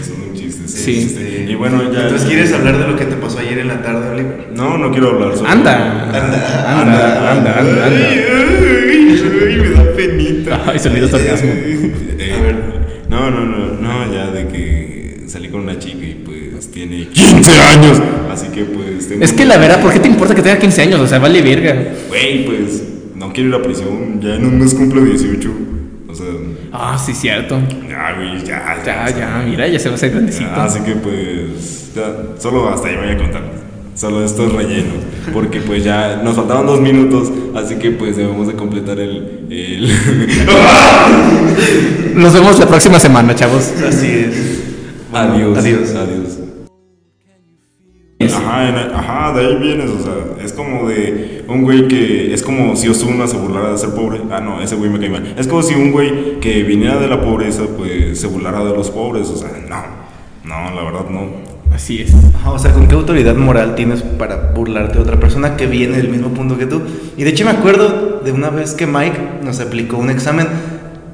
[0.00, 0.78] Es un chiste, sí.
[0.78, 0.94] Sí.
[1.02, 1.46] chiste.
[1.48, 2.02] Y bueno, ya...
[2.02, 4.50] Entonces, ¿quieres hablar de lo que te pasó ayer en la tarde, Oliver?
[4.54, 5.50] No, no quiero hablar sobre...
[5.50, 7.84] Anda, anda, anda, anda, anda.
[7.86, 10.62] Ay, ay, ay, me da penita.
[10.66, 11.50] Ay, se olvidó sarcasmo.
[11.50, 12.54] Eh,
[13.08, 13.67] no, no, no, de
[15.28, 18.00] salí con una chica y pues tiene 15 años.
[18.32, 19.24] Así que pues tengo...
[19.24, 21.00] Es que la verdad, ¿por qué te importa que tenga 15 años?
[21.00, 21.92] O sea, vale verga.
[22.08, 22.82] Güey, pues
[23.14, 24.20] no quiero ir a prisión.
[24.20, 25.50] Ya en un mes cumplo 18.
[26.08, 26.26] O sea,
[26.72, 27.58] Ah, sí, cierto.
[27.88, 28.76] ya, güey, ya.
[28.84, 30.50] Ya, ya, mira, ya se va a hacer grandecito.
[30.54, 33.42] Ya, así que pues, ya, solo hasta ahí voy a contar.
[33.94, 34.92] Solo esto es relleno.
[35.32, 37.32] Porque pues ya nos faltaban dos minutos.
[37.56, 39.46] Así que pues debemos de completar el...
[39.50, 39.88] el...
[42.14, 43.72] Nos vemos la próxima semana, chavos.
[43.86, 44.47] Así es.
[45.12, 45.58] Adiós.
[45.58, 45.94] Adiós.
[45.94, 46.38] Adiós.
[48.34, 52.42] Ajá, en- ajá, de ahí vienes, o sea, es como de un güey que es
[52.42, 54.20] como si Ozuna se burlara de ser pobre.
[54.30, 55.34] Ah, no, ese güey me cae mal.
[55.38, 58.90] Es como si un güey que viniera de la pobreza, pues se burlara de los
[58.90, 59.82] pobres, o sea, no,
[60.44, 61.48] no, la verdad no.
[61.72, 62.12] Así es.
[62.34, 65.96] Ajá, O sea, ¿con qué autoridad moral tienes para burlarte de otra persona que viene
[65.98, 66.82] del mismo punto que tú?
[67.16, 70.48] Y de hecho me acuerdo de una vez que Mike nos aplicó un examen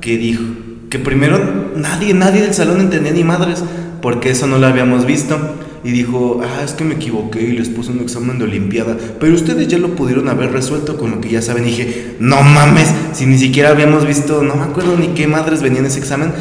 [0.00, 0.42] que dijo
[0.88, 1.38] que primero
[1.76, 3.62] nadie, nadie del salón entendía ni madres,
[4.04, 5.38] porque eso no lo habíamos visto.
[5.82, 9.34] Y dijo, ah, es que me equivoqué y les puse un examen de Olimpiada, pero
[9.34, 11.64] ustedes ya lo pudieron haber resuelto con lo que ya saben.
[11.64, 15.62] Y dije, no mames, si ni siquiera habíamos visto, no me acuerdo ni qué madres
[15.62, 16.32] venía en ese examen,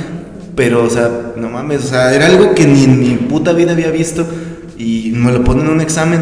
[0.57, 3.71] pero, o sea, no mames, o sea, era algo que ni en mi puta vida
[3.71, 4.25] había visto
[4.77, 6.19] y me lo ponen en un examen.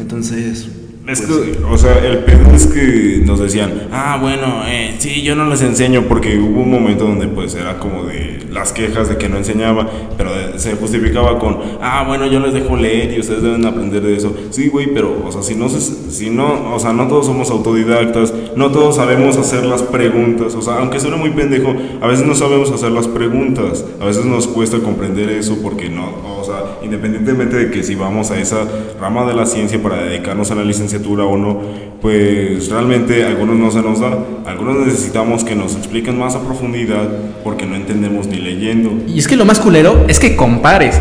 [0.00, 0.68] Entonces,
[1.08, 5.22] Es pues, que, o sea, el pedo es que nos decían, ah, bueno, eh, sí,
[5.22, 9.08] yo no les enseño porque hubo un momento donde pues era como de las quejas
[9.08, 9.88] de que no enseñaba,
[10.18, 14.02] pero de- se justificaba con, ah, bueno, yo les dejo leer y ustedes deben aprender
[14.02, 14.36] de eso.
[14.50, 18.34] Sí, güey, pero, o sea, si no, si no, o sea, no todos somos autodidactas,
[18.54, 22.34] no todos sabemos hacer las preguntas, o sea, aunque suene muy pendejo, a veces no
[22.34, 26.04] sabemos hacer las preguntas, a veces nos cuesta comprender eso porque no,
[26.38, 28.58] o sea, independientemente de que si vamos a esa
[29.00, 31.60] rama de la ciencia para dedicarnos a la licenciatura o no,
[32.00, 37.08] pues realmente algunos no se nos da, algunos necesitamos que nos expliquen más a profundidad
[37.42, 38.92] porque no entendemos ni leyendo.
[39.06, 41.00] Y es que lo más culero es que compares.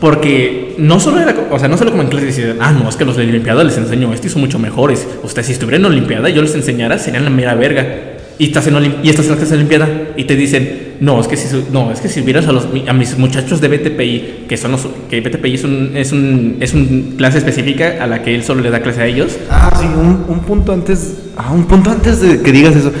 [0.00, 2.94] Porque no solo era, o sea, no solo como en clase decían, ah, no, es
[2.94, 5.08] que los de Olimpiada les enseño esto y son mucho mejores.
[5.24, 8.14] Ustedes, si estuvieran en Olimpiada y yo les enseñara, serían la mera verga.
[8.38, 11.20] Y estás en, Olim- y estás en la clase de Olimpiada y te dicen, no,
[11.20, 14.44] es que si, no, es que si vieras a, los, a mis muchachos de BTPI,
[14.48, 18.22] que son los, que BTPI es un, es un, es un clase específica a la
[18.22, 19.36] que él solo le da clase a ellos.
[19.50, 22.92] Ah, sí, un, un punto antes, ah, un punto antes de que digas eso.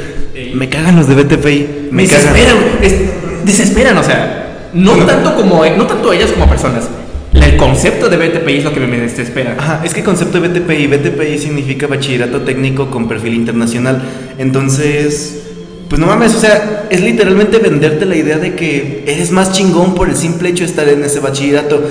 [0.54, 2.32] Me cagan los de BTPI, me cagan.
[2.34, 6.88] desesperan, es- desesperan, o sea, no tanto como no tanto ellas como personas.
[7.34, 9.56] El concepto de BTPI es lo que me desespera.
[9.58, 14.02] Ajá, es que concepto de BTPI, BTPI significa bachillerato técnico con perfil internacional.
[14.38, 15.47] Entonces,
[15.88, 19.94] pues no mames, o sea, es literalmente venderte la idea de que eres más chingón
[19.94, 21.82] por el simple hecho de estar en ese bachillerato.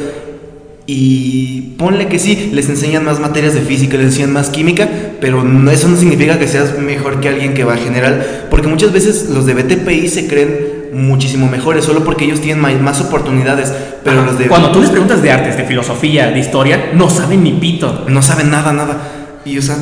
[0.89, 4.87] Y ponle que sí, les enseñan más materias de física, les enseñan más química,
[5.19, 8.67] pero no- eso no significa que seas mejor que alguien que va a general, porque
[8.69, 13.73] muchas veces los de BTPI se creen muchísimo mejores solo porque ellos tienen más oportunidades,
[14.05, 14.27] pero Ajá.
[14.27, 17.51] los de Cuando tú les preguntas de artes, de filosofía, de historia, no saben ni
[17.51, 18.05] pito.
[18.07, 18.97] no saben nada, nada.
[19.43, 19.75] Y o sea,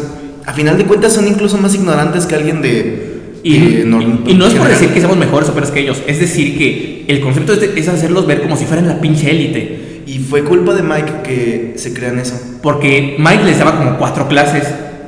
[0.47, 3.04] a final de cuentas son incluso más ignorantes que alguien de...
[3.47, 6.01] Y, nor- y- y no es por decir que seamos mejores o peores que ellos,
[6.07, 9.29] es decir que el concepto es, de- es hacerlos ver como si fueran la pinche
[9.29, 10.01] élite.
[10.07, 12.35] Y fue culpa de Mike que se crean eso.
[12.63, 14.63] Porque Mike les daba como cuatro clases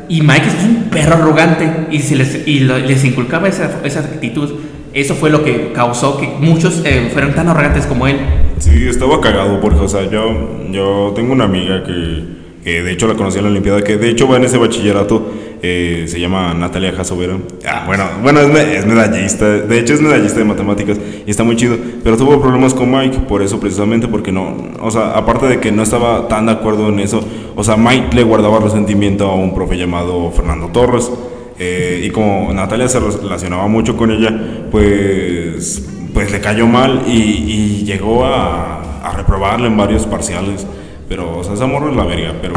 [0.08, 4.02] y Mike es un perro arrogante y, se les, y lo- les inculcaba esa, esa
[4.02, 4.52] actitud.
[4.94, 8.18] eso fue lo que causó que muchos eh, fueran tan arrogantes como él.
[8.60, 12.24] Sí, estaba cagado porque, o sea, yo, yo tengo una amiga que,
[12.64, 15.32] que de hecho la conocí en la Olimpiada, que de hecho va en ese bachillerato,
[15.62, 17.38] eh, se llama Natalia Jasovera.
[17.68, 21.56] Ah, bueno, bueno es, es medallista, de hecho es medallista de matemáticas y está muy
[21.56, 25.60] chido, pero tuvo problemas con Mike, por eso precisamente, porque no, o sea, aparte de
[25.60, 27.22] que no estaba tan de acuerdo en eso,
[27.56, 31.12] o sea, Mike le guardaba resentimiento a un profe llamado Fernando Torres.
[31.60, 34.32] eh, y como Natalia se relacionaba mucho con ella,
[34.72, 40.66] pues, pues le cayó mal y, y llegó a, a reprobarle en varios parciales.
[41.10, 42.56] Pero, o sea, ese morro es la verga, pero,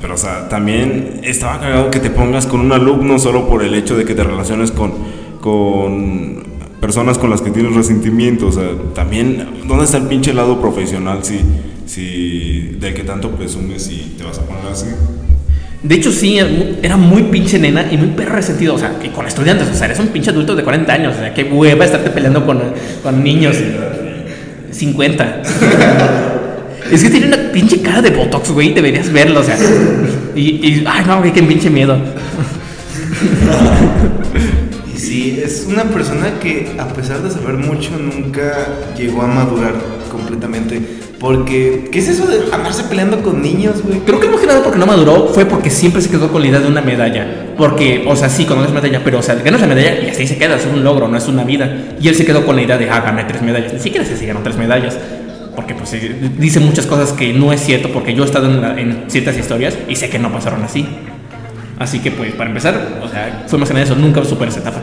[0.00, 3.74] pero, o sea, también estaba cagado que te pongas con un alumno solo por el
[3.74, 4.92] hecho de que te relaciones con,
[5.40, 6.44] con
[6.80, 8.48] personas con las que tienes resentimiento.
[8.48, 11.40] O sea, también, ¿dónde está el pinche lado profesional si,
[11.86, 14.86] si del que tanto presumes y te vas a poner así?
[15.82, 16.38] De hecho, sí,
[16.82, 18.74] era muy pinche nena y muy perro resentido.
[18.74, 21.14] O sea, que con estudiantes, o sea, eres un pinche adulto de 40 años.
[21.16, 22.60] O sea, qué hueva estarte peleando con,
[23.02, 23.56] con niños.
[24.72, 25.42] 50.
[26.90, 28.72] es que tiene una pinche cara de botox, güey.
[28.72, 29.56] Deberías verlo, o sea.
[30.34, 31.98] Y, y ay, no, güey, qué pinche miedo.
[34.94, 39.74] Y sí, es una persona que a pesar de saber mucho nunca llegó a madurar
[40.10, 40.80] completamente.
[41.18, 44.00] Porque, ¿qué es eso de andarse peleando con niños, güey?
[44.00, 46.48] Creo que más que nada porque no maduró fue porque siempre se quedó con la
[46.48, 47.54] idea de una medalla.
[47.56, 50.36] Porque, o sea, sí, ganas medalla, pero, o sea, ganas la medalla y así se
[50.36, 51.96] queda, es un logro, no es una vida.
[52.00, 53.72] Y él se quedó con la idea de, ah, gané tres medallas.
[53.72, 54.98] Ni siquiera sé si ganó tres medallas.
[55.56, 55.90] Porque, pues,
[56.38, 59.36] dice muchas cosas que no es cierto, porque yo he estado en, la- en ciertas
[59.38, 60.86] historias y sé que no pasaron así.
[61.78, 64.60] Así que, pues, para empezar, o sea, fue más que nada eso, nunca superé esa
[64.60, 64.82] etapa.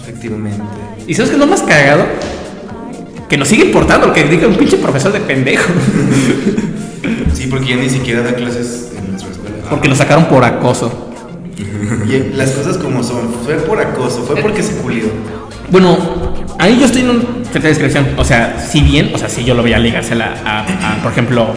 [0.00, 0.62] Efectivamente.
[1.06, 2.04] ¿Y sabes qué es lo más cagado?
[3.28, 5.70] Que nos sigue importando lo que diga un pinche profesor de pendejo.
[7.32, 9.56] Sí, porque ya ni siquiera da clases en nuestra escuela.
[9.70, 11.08] Porque lo sacaron por acoso.
[12.06, 13.32] Y las cosas como son.
[13.44, 15.04] Fue por acoso, fue porque se culió.
[15.70, 15.96] Bueno,
[16.58, 18.06] ahí yo estoy en una cierta discreción.
[18.16, 21.12] O sea, si bien, o sea, si yo lo voy a ligársela a, a, por
[21.12, 21.48] ejemplo,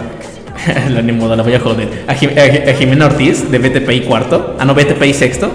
[0.89, 2.03] la ni modo, la voy a joder.
[2.07, 4.55] A, Jim- a- a Jimena Ortiz de BTPI cuarto.
[4.59, 5.51] Ah, no, BTPI sexto.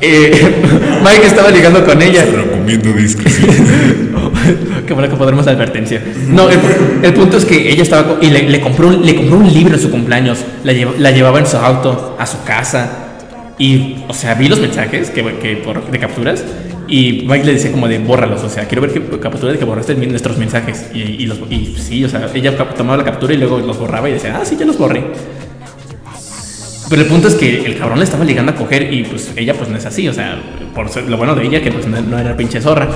[0.00, 0.32] Eh,
[1.04, 2.24] Mike estaba ligando con ella.
[2.24, 3.50] Recomiendo discreción.
[4.86, 6.02] Qué bueno que podremos advertencia.
[6.28, 6.58] No, el,
[7.02, 9.74] el punto es que ella estaba y le, le compró un, le compró un libro
[9.76, 10.38] en su cumpleaños.
[10.64, 12.90] La, lleva- la llevaba en su auto a su casa.
[13.58, 16.42] Y, o sea, vi los mensajes que, que por, de capturas.
[16.92, 18.42] Y Mike le decía como de bórralos.
[18.44, 20.90] O sea, quiero ver que captura de que borraste nuestros mensajes.
[20.92, 24.10] Y, y, los, y sí, o sea, ella tomaba la captura y luego los borraba
[24.10, 25.02] y decía, ah, sí, ya los borré.
[26.90, 29.54] Pero el punto es que el cabrón le estaba ligando a coger y pues ella
[29.54, 30.38] pues no es así, o sea,
[30.74, 32.88] por ser- lo bueno de ella que pues no, no era pinche zorra.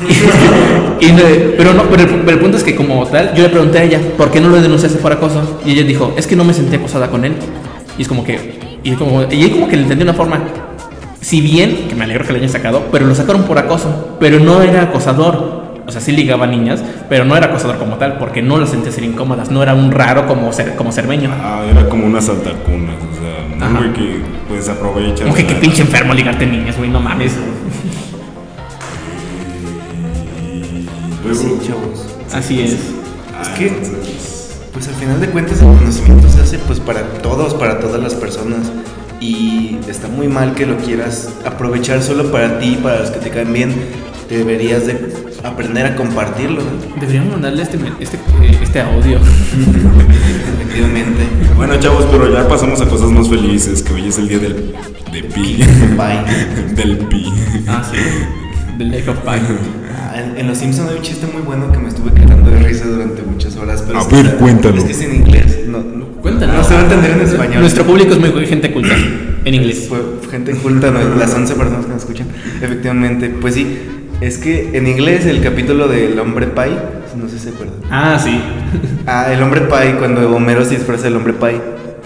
[1.00, 1.12] Y
[1.56, 3.82] pero no, pero el, pero el punto es que como tal, yo le pregunté a
[3.84, 5.60] ella, ¿por qué no lo denunciaste por acoso?
[5.64, 7.32] Y ella dijo, es que no me sentí acosada con él.
[7.98, 10.40] Y es como que, y, como, y ahí como que le entendí de una forma,
[11.28, 14.40] si bien, que me alegro que lo hayan sacado, pero lo sacaron por acoso, pero
[14.40, 15.76] no era acosador.
[15.86, 18.70] O sea, sí ligaba a niñas, pero no era acosador como tal, porque no las
[18.70, 21.30] sentía ser incómodas, no era un raro como, ser, como cermeño.
[21.38, 23.78] Ah, era como una saltacunas, o sea, un Ajá.
[23.78, 25.24] güey que pues aprovecha.
[25.24, 27.32] Como que o qué pinche enfermo ligarte niñas, güey, no mames.
[31.34, 32.06] Sí, chavos.
[32.32, 32.72] Así es.
[32.72, 33.70] Es que,
[34.72, 38.14] pues al final de cuentas, el conocimiento se hace pues para todos, para todas las
[38.14, 38.72] personas.
[39.20, 43.30] Y está muy mal que lo quieras aprovechar solo para ti, para los que te
[43.30, 43.74] caen bien.
[44.28, 44.98] Deberías de
[45.42, 47.00] aprender a compartirlo, ¿no?
[47.00, 49.18] Deberíamos mandarle este, este, eh, este audio.
[49.18, 51.22] Efectivamente.
[51.56, 54.74] Bueno, chavos, pero ya pasamos a cosas más felices, que hoy es el día del
[55.12, 55.64] de pi.
[56.74, 57.32] Del pi.
[57.66, 57.98] Ah, sí.
[58.78, 59.42] The Lake of Fire.
[59.94, 62.86] Ah, En, Los Simpsons hay un chiste muy bueno que me estuve cagando de risa
[62.86, 63.82] durante muchas horas.
[63.86, 64.78] Pero A ver, está- cuéntalo.
[64.78, 65.58] Es que es en inglés.
[65.66, 66.52] No, no, Cuéntalo.
[66.52, 67.60] No se va a entender en español.
[67.60, 68.94] Nuestro público es muy gente culta.
[69.44, 69.86] En inglés.
[69.88, 69.98] Fue
[70.30, 71.14] gente culta, ¿no?
[71.18, 72.26] las 11 personas que nos escuchan.
[72.62, 73.78] Efectivamente, pues sí.
[74.20, 76.72] Es que en inglés el capítulo del hombre pie,
[77.16, 77.76] no sé si se acuerdan.
[77.90, 78.40] Ah, sí.
[79.10, 81.60] Ah, el hombre pie, cuando Homero se disfraza del hombre pie,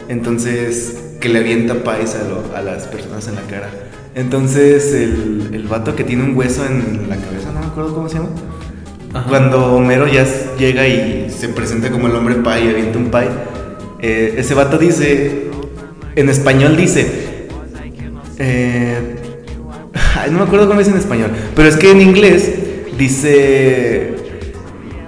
[0.09, 3.69] entonces que le avienta pies a, lo- a las personas en la cara.
[4.15, 8.09] Entonces el, el vato que tiene un hueso en la cabeza, no me acuerdo cómo
[8.09, 8.29] se llama.
[9.15, 9.29] Ajá.
[9.29, 10.27] Cuando Homero ya
[10.59, 13.29] llega y se presenta como el hombre pie y avienta un pie,
[14.01, 15.51] eh, ese vato dice,
[16.17, 17.49] en español dice,
[18.39, 19.17] eh,
[20.19, 22.53] ay, no me acuerdo cómo es en español, pero es que en inglés
[22.99, 24.15] dice,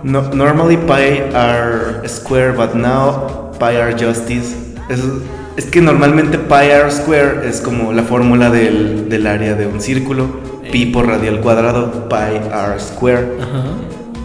[0.02, 4.54] no, normally pie are square, but now pie are justice.
[4.88, 5.22] Eso-
[5.56, 9.80] es que normalmente pi are square es como la fórmula del, del área de un
[9.80, 10.26] círculo,
[10.72, 12.14] pi por radial cuadrado, pi
[12.52, 13.26] are square.
[13.40, 13.64] Ajá.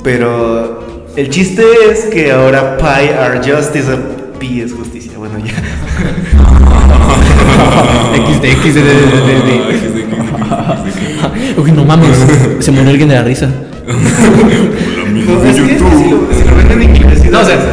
[0.03, 3.87] Pero el chiste es que ahora pi are justice,
[4.39, 5.11] pi es justicia.
[5.17, 5.53] Bueno, ya.
[8.15, 8.91] XD, XD, de, de,
[9.45, 9.59] de,
[9.89, 11.61] de.
[11.61, 12.17] Uy, no mames,
[12.59, 13.49] se murió alguien de la risa.
[13.89, 16.27] Hola, amigos No, de es que, es que si, YouTube.
[16.29, 16.98] lo, si lo ven en inglés,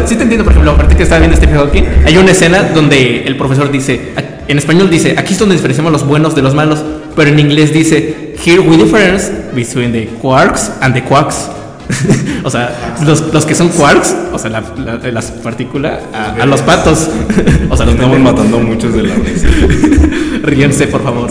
[0.07, 3.23] sí te entiendo, por ejemplo, ahorita que estaba viendo Stephen Hawking, hay una escena donde
[3.27, 4.13] el profesor dice,
[4.49, 6.83] en español dice, aquí es donde diferenciamos los buenos de los malos,
[7.15, 11.49] pero en inglés dice, here we difference between the quarks and the quacks.
[12.45, 16.47] o sea, los, los que son quarks, o sea, la, la- las partículas, a, a
[16.47, 17.09] los patos.
[17.71, 19.47] o sea, los Estamos matando muchos de la risa.
[20.43, 21.31] Ríense, por favor.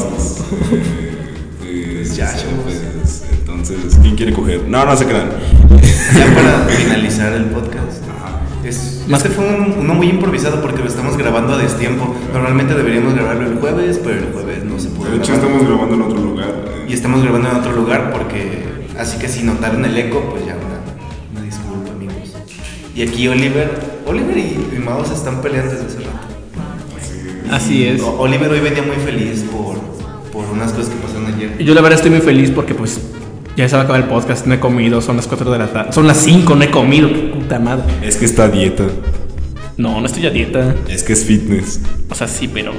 [1.60, 4.62] Pues, ya, pues, entonces, ¿quién quiere coger?
[4.68, 5.30] No, no se crean.
[6.16, 8.05] Ya para finalizar el podcast.
[9.08, 12.16] Es, este fue un- uno muy improvisado porque lo estamos grabando a destiempo.
[12.34, 15.12] Normalmente deberíamos grabarlo el jueves, pero el jueves no se puede.
[15.12, 15.46] De hecho, grabar.
[15.52, 16.56] estamos grabando en otro lugar.
[16.88, 18.64] Y estamos grabando en otro lugar porque.
[18.98, 20.80] Así que si notaron el eco, pues ya una,
[21.34, 22.16] una disculpa, amigos.
[22.96, 23.70] Y aquí Oliver.
[24.08, 26.28] Oliver y, y Mao se están peleando desde hace rato.
[27.52, 28.02] Así es.
[28.02, 29.78] Oliver hoy venía muy feliz por,
[30.32, 31.58] por unas cosas que pasaron ayer.
[31.60, 33.00] Yo la verdad estoy muy feliz porque pues
[33.56, 35.68] ya se va a acabar el podcast, no he comido, son las 4 de la
[35.68, 37.84] tarde, son las 5, no he comido, qué puta madre.
[38.02, 38.84] Es que está a dieta.
[39.78, 40.74] No, no estoy a dieta.
[40.88, 41.82] Es que es fitness.
[42.10, 42.72] O sea, sí, pero.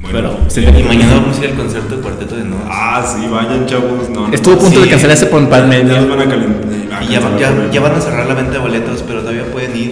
[0.00, 0.38] Bueno, pero.
[0.48, 2.60] sí, Y mañana vamos a ir al concierto de Cuarteto de Nos.
[2.66, 4.08] Ah, sí, vayan, chavos.
[4.10, 4.84] No, no, Estuvo a punto Sí.
[4.84, 6.00] de cancelarse por Ya pandemia.
[6.00, 7.02] nos van a calentar.
[7.02, 9.90] Y ya, ya, ya van a cerrar la venta de boletos, pero todavía pueden ir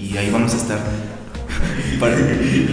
[0.00, 0.78] y, y ahí vamos a estar.
[2.00, 2.16] Para-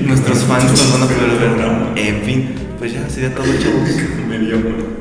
[0.03, 2.07] nuestros fans nos van a poder ver.
[2.07, 3.89] En fin, pues ya sería todo, chavos.
[4.29, 4.98] Ya, chavos.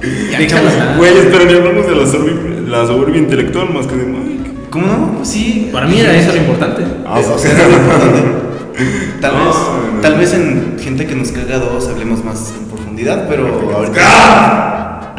[0.00, 4.50] Güey, espera, ni hablamos de la soberbia, la soberbia intelectual más que de Mike.
[4.70, 5.12] ¿Cómo no?
[5.16, 5.68] Pues Sí.
[5.72, 6.82] Para mí era eso lo importante.
[7.06, 8.18] Ah, o sea, era lo importante.
[9.20, 9.54] Tal No, vez,
[9.94, 10.00] no.
[10.00, 13.46] tal vez en gente que nos caga dos hablemos más en profundidad, pero
[13.76, 15.14] ahorita,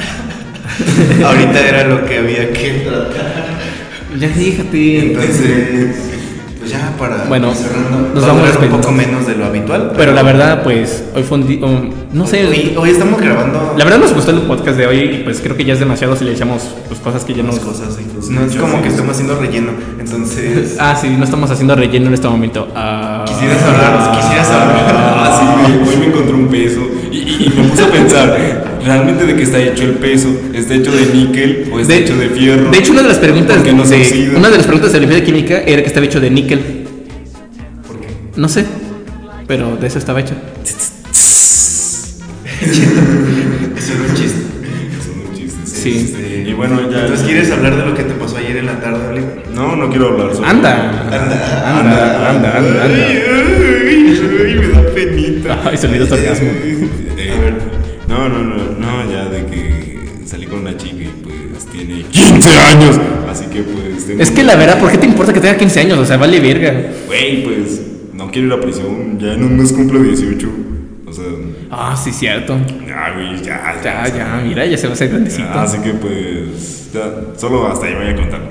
[1.25, 3.45] ahorita era lo que había que tratar.
[4.19, 4.99] Ya fíjate.
[5.11, 5.95] Entonces,
[6.59, 9.45] pues ya para Bueno, cerrando, nos va a vamos durar un poco menos de lo
[9.45, 9.91] habitual.
[9.95, 11.59] Pero la verdad, pues, hoy fue un día.
[12.13, 12.45] No sé.
[12.45, 15.55] Hoy, hoy estamos grabando La verdad nos gustó el podcast de hoy y pues creo
[15.55, 17.55] que ya es demasiado si le echamos pues, cosas que ya nos...
[17.55, 17.97] unas cosas.
[17.99, 19.71] y No es como que estamos haciendo relleno.
[19.99, 22.67] Entonces, Ah, sí, no estamos haciendo relleno en este momento.
[22.75, 24.95] Ah, quisieras hablar, quisieras hablar.
[24.95, 26.81] Ah, sí, güey, hoy me encontré un peso
[27.11, 28.37] y, y- y me puse a pensar,
[28.85, 30.27] ¿realmente de qué está hecho el peso?
[30.53, 32.69] ¿Está hecho de níquel o está hecho de fierro?
[32.71, 35.07] De hecho, una de las preguntas Porque no de, una de las preguntas de la
[35.07, 36.59] de química era que estaba hecho de níquel.
[37.87, 38.07] ¿Por qué?
[38.35, 38.65] No sé,
[39.47, 40.33] pero de eso estaba hecho.
[43.77, 44.39] Eso era un chiste.
[45.03, 45.97] Son un chiste, Sí.
[46.05, 47.01] Este, Y bueno, ya...
[47.01, 49.43] Entonces, ¿quieres hablar de lo que te pasó ayer en la tarde, Oliver?
[49.53, 50.49] No, no quiero hablar sobre...
[50.49, 52.83] Anda, Anda, anda, anda, anda, anda.
[52.85, 55.59] Ay, ay, me da penita.
[55.69, 56.49] Ay, sonido de orgasmo.
[57.17, 57.53] Eh,
[58.07, 62.49] no, no, no, no, ya de que salí con una chica y pues tiene 15
[62.49, 62.99] años.
[63.29, 64.05] Así que pues...
[64.07, 65.97] tengo- Es que la verdad, ¿por qué te importa que tenga 15 años?
[65.97, 66.91] O sea, vale verga.
[67.07, 67.81] Güey, pues
[68.13, 69.17] no quiero ir a prisión.
[69.19, 70.49] Ya en un mes cumplo 18.
[71.71, 72.57] Ah, sí, cierto.
[72.85, 73.79] ya, güey, ya.
[73.81, 75.47] Ya, ya, mira, ya se va a hacer grandecito.
[75.53, 78.41] Ya, así que pues, ya, solo hasta ahí voy a contar.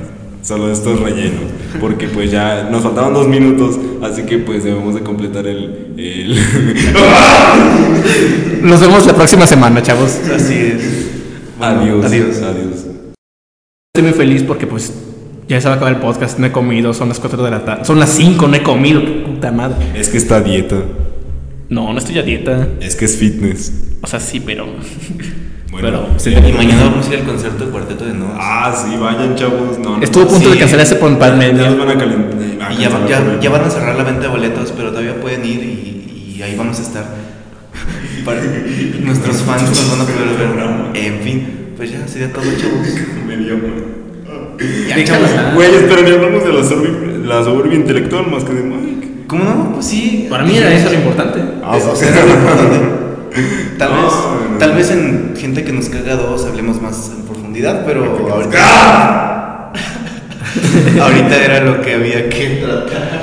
[0.43, 1.41] Solo esto es relleno.
[1.81, 3.79] Porque pues ya nos faltaban dos minutos.
[4.03, 5.95] Así que pues debemos de completar el...
[5.99, 6.39] el...
[8.63, 10.19] Nos vemos la próxima semana, chavos.
[10.35, 11.11] Así es.
[11.59, 12.07] Bueno, adiós.
[12.07, 12.43] Adiós.
[12.43, 12.87] Adiós.
[13.95, 14.95] Estoy muy feliz porque pues
[15.47, 17.65] ya se va a acabar el podcast, no he comido, son las 4 de la
[17.65, 17.85] tarde.
[17.85, 19.77] Son las 5, no he comido, qué puta madre.
[19.95, 20.77] Es que está a dieta.
[21.71, 22.69] No, no estoy a dieta.
[22.81, 23.73] Es que es fitness.
[24.03, 24.67] O sea, sí, pero...
[25.71, 26.07] Bueno, pero...
[26.19, 26.31] sí.
[26.31, 28.31] Y mañana vamos a ir al concierto de Cuarteto de Nos.
[28.35, 29.79] Ah, sí, vayan, chavos.
[29.79, 30.55] No, no, Estuvo a punto Sí.
[30.55, 31.71] de cancelarse por Ya pandemia.
[31.71, 32.41] nos van a calentar.
[32.73, 35.63] Y ya, ya, ya van a cerrar la venta de boletos, pero todavía pueden ir
[35.63, 37.05] y, y ahí vamos a estar.
[38.25, 38.43] Para-
[39.01, 40.97] nuestros fans nos van a poder ver.
[41.07, 42.89] En fin, pues ya sería todo, chavos.
[44.89, 45.31] Ya, chavos.
[45.55, 48.90] Güey, espera, ni hablamos de la soberbia, la soberbia intelectual más que de.
[49.31, 49.73] ¿Cómo no?
[49.75, 50.27] Pues sí.
[50.29, 51.41] Para mí era eso lo importante.
[51.63, 52.79] Ah, o sea, era lo importante.
[53.79, 54.59] Tal No, vez, no, no.
[54.59, 59.73] tal vez en gente que nos caga dos hablemos más en profundidad, pero ahorita,
[61.01, 63.21] ahorita era lo que había que tratar.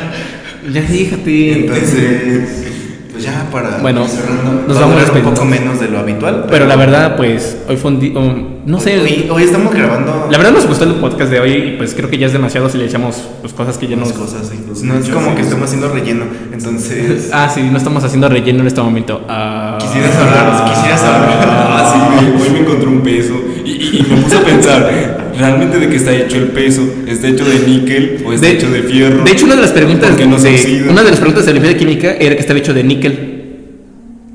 [0.71, 1.51] Ya fíjate.
[1.59, 2.76] Entonces,
[3.17, 5.99] pues ya para Bueno, cerrando, nos va a vamos durar un poco menos de lo
[5.99, 6.45] habitual.
[6.49, 8.17] Pero la verdad, pues hoy fue un día...
[8.19, 8.99] um, no sé...
[8.99, 12.09] Hoy, hoy estamos grabando La verdad nos gustó el podcast de hoy y pues creo
[12.09, 14.11] que ya es demasiado si le echamos pues, cosas que ya nos...
[14.13, 14.51] cosas.
[14.83, 16.25] No es como que estamos haciendo relleno.
[16.53, 19.21] Entonces, Ah, sí, no estamos haciendo relleno en este momento.
[19.27, 21.47] Ah, quisieras hablar, quisieras hablar.
[21.49, 23.33] Ah, sí, hoy me encontré un peso
[23.65, 26.81] y, y- y me puse a pensar, ¿realmente de qué está hecho el peso?
[27.07, 29.23] ¿Está hecho de níquel o está hecho de fierro?
[29.23, 30.91] De hecho, una de las preguntas no de, oxida.
[30.91, 33.13] una de las preguntas de la de química era que estaba hecho de níquel.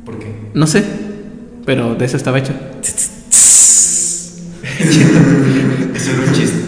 [0.04, 0.26] ¿Por qué?
[0.54, 0.84] No sé,
[1.64, 2.52] pero de eso estaba hecho.
[4.82, 6.58] Eso era un chiste.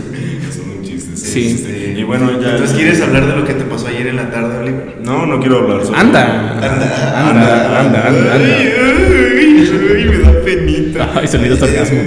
[0.55, 1.43] Son un chiste, Sí.
[1.49, 1.95] chiste.
[1.99, 2.51] Y bueno, ya...
[2.53, 4.99] Entonces, ¿quieres hablar de lo que te pasó ayer en la tarde, Oliver?
[5.03, 6.53] No, no quiero hablar sobre Anda.
[6.55, 8.35] Anda, anda, anda, anda.
[8.35, 11.11] Ay, ay, me da penita.
[11.17, 11.99] Ay, sonido sarcasmo.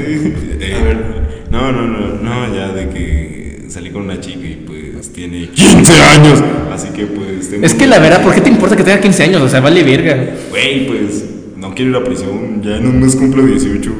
[1.72, 5.94] No, no, no, no, ya de que salí con una chica y pues tiene 15
[5.94, 6.44] años.
[6.72, 9.24] Así que pues tengo Es que la verdad, ¿por qué te importa que tenga 15
[9.24, 9.42] años?
[9.42, 10.18] O sea, vale verga.
[10.50, 11.26] Güey, pues
[11.58, 12.62] no quiero ir a prisión.
[12.64, 13.92] Ya en un mes cumplo 18.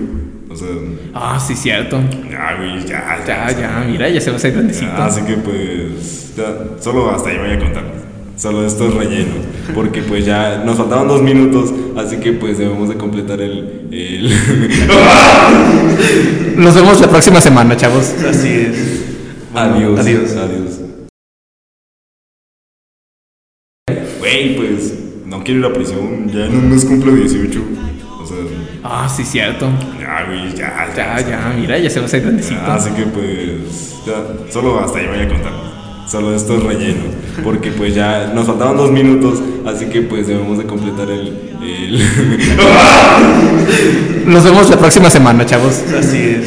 [0.50, 0.68] O sea,
[1.14, 2.00] Ah, sí, cierto.
[2.30, 4.92] ya, güey, ya, Ya, ya, mira, ya se va a hacer grandecito.
[4.96, 7.84] Así que pues, ya, solo hasta ahí voy a contar.
[8.38, 9.34] Solo esto es relleno.
[9.74, 11.74] Porque pues ya nos faltaban dos minutos.
[11.98, 13.88] Así que pues debemos de completar el.
[13.92, 14.32] el...
[16.58, 18.14] Nos vemos la próxima semana, chavos.
[18.30, 19.06] Así es.
[19.52, 20.00] Bueno, adiós.
[20.00, 20.32] Adiós.
[20.38, 20.80] Adiós.
[24.20, 24.94] Güey, pues
[25.26, 26.30] no quiero ir a prisión.
[26.32, 27.60] Ya en un mes cumplo 18.
[28.22, 28.38] O sea,
[28.84, 29.68] Ah, sí, cierto.
[30.00, 32.62] ya, güey, ya, Ya, ya, mira, ya se va a hacer grandecito.
[32.68, 35.77] Así que pues, ya, solo hasta ahí voy a contar.
[36.08, 37.04] Solo esto es relleno.
[37.44, 39.40] Porque pues ya nos faltaban dos minutos.
[39.66, 41.38] Así que pues debemos de completar el.
[41.62, 42.02] el...
[44.26, 45.84] Nos vemos la próxima semana, chavos.
[45.98, 46.46] Así es.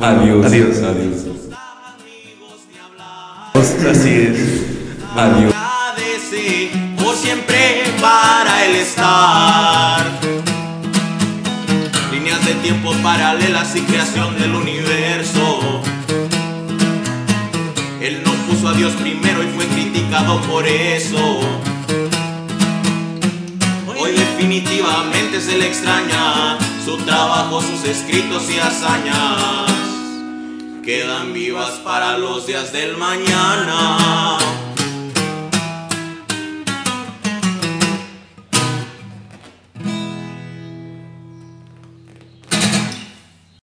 [0.00, 0.46] Adiós.
[0.46, 0.76] Adiós.
[0.82, 1.34] Adiós.
[3.90, 4.38] Así es.
[5.16, 5.54] Adiós.
[7.02, 10.04] por siempre para el estar.
[12.12, 15.53] Líneas de tiempo paralelas y creación del universo.
[18.76, 21.40] Dios primero y fue criticado por eso.
[23.96, 29.72] Hoy definitivamente se le extraña su trabajo, sus escritos y hazañas.
[30.84, 34.38] Quedan vivas para los días del mañana.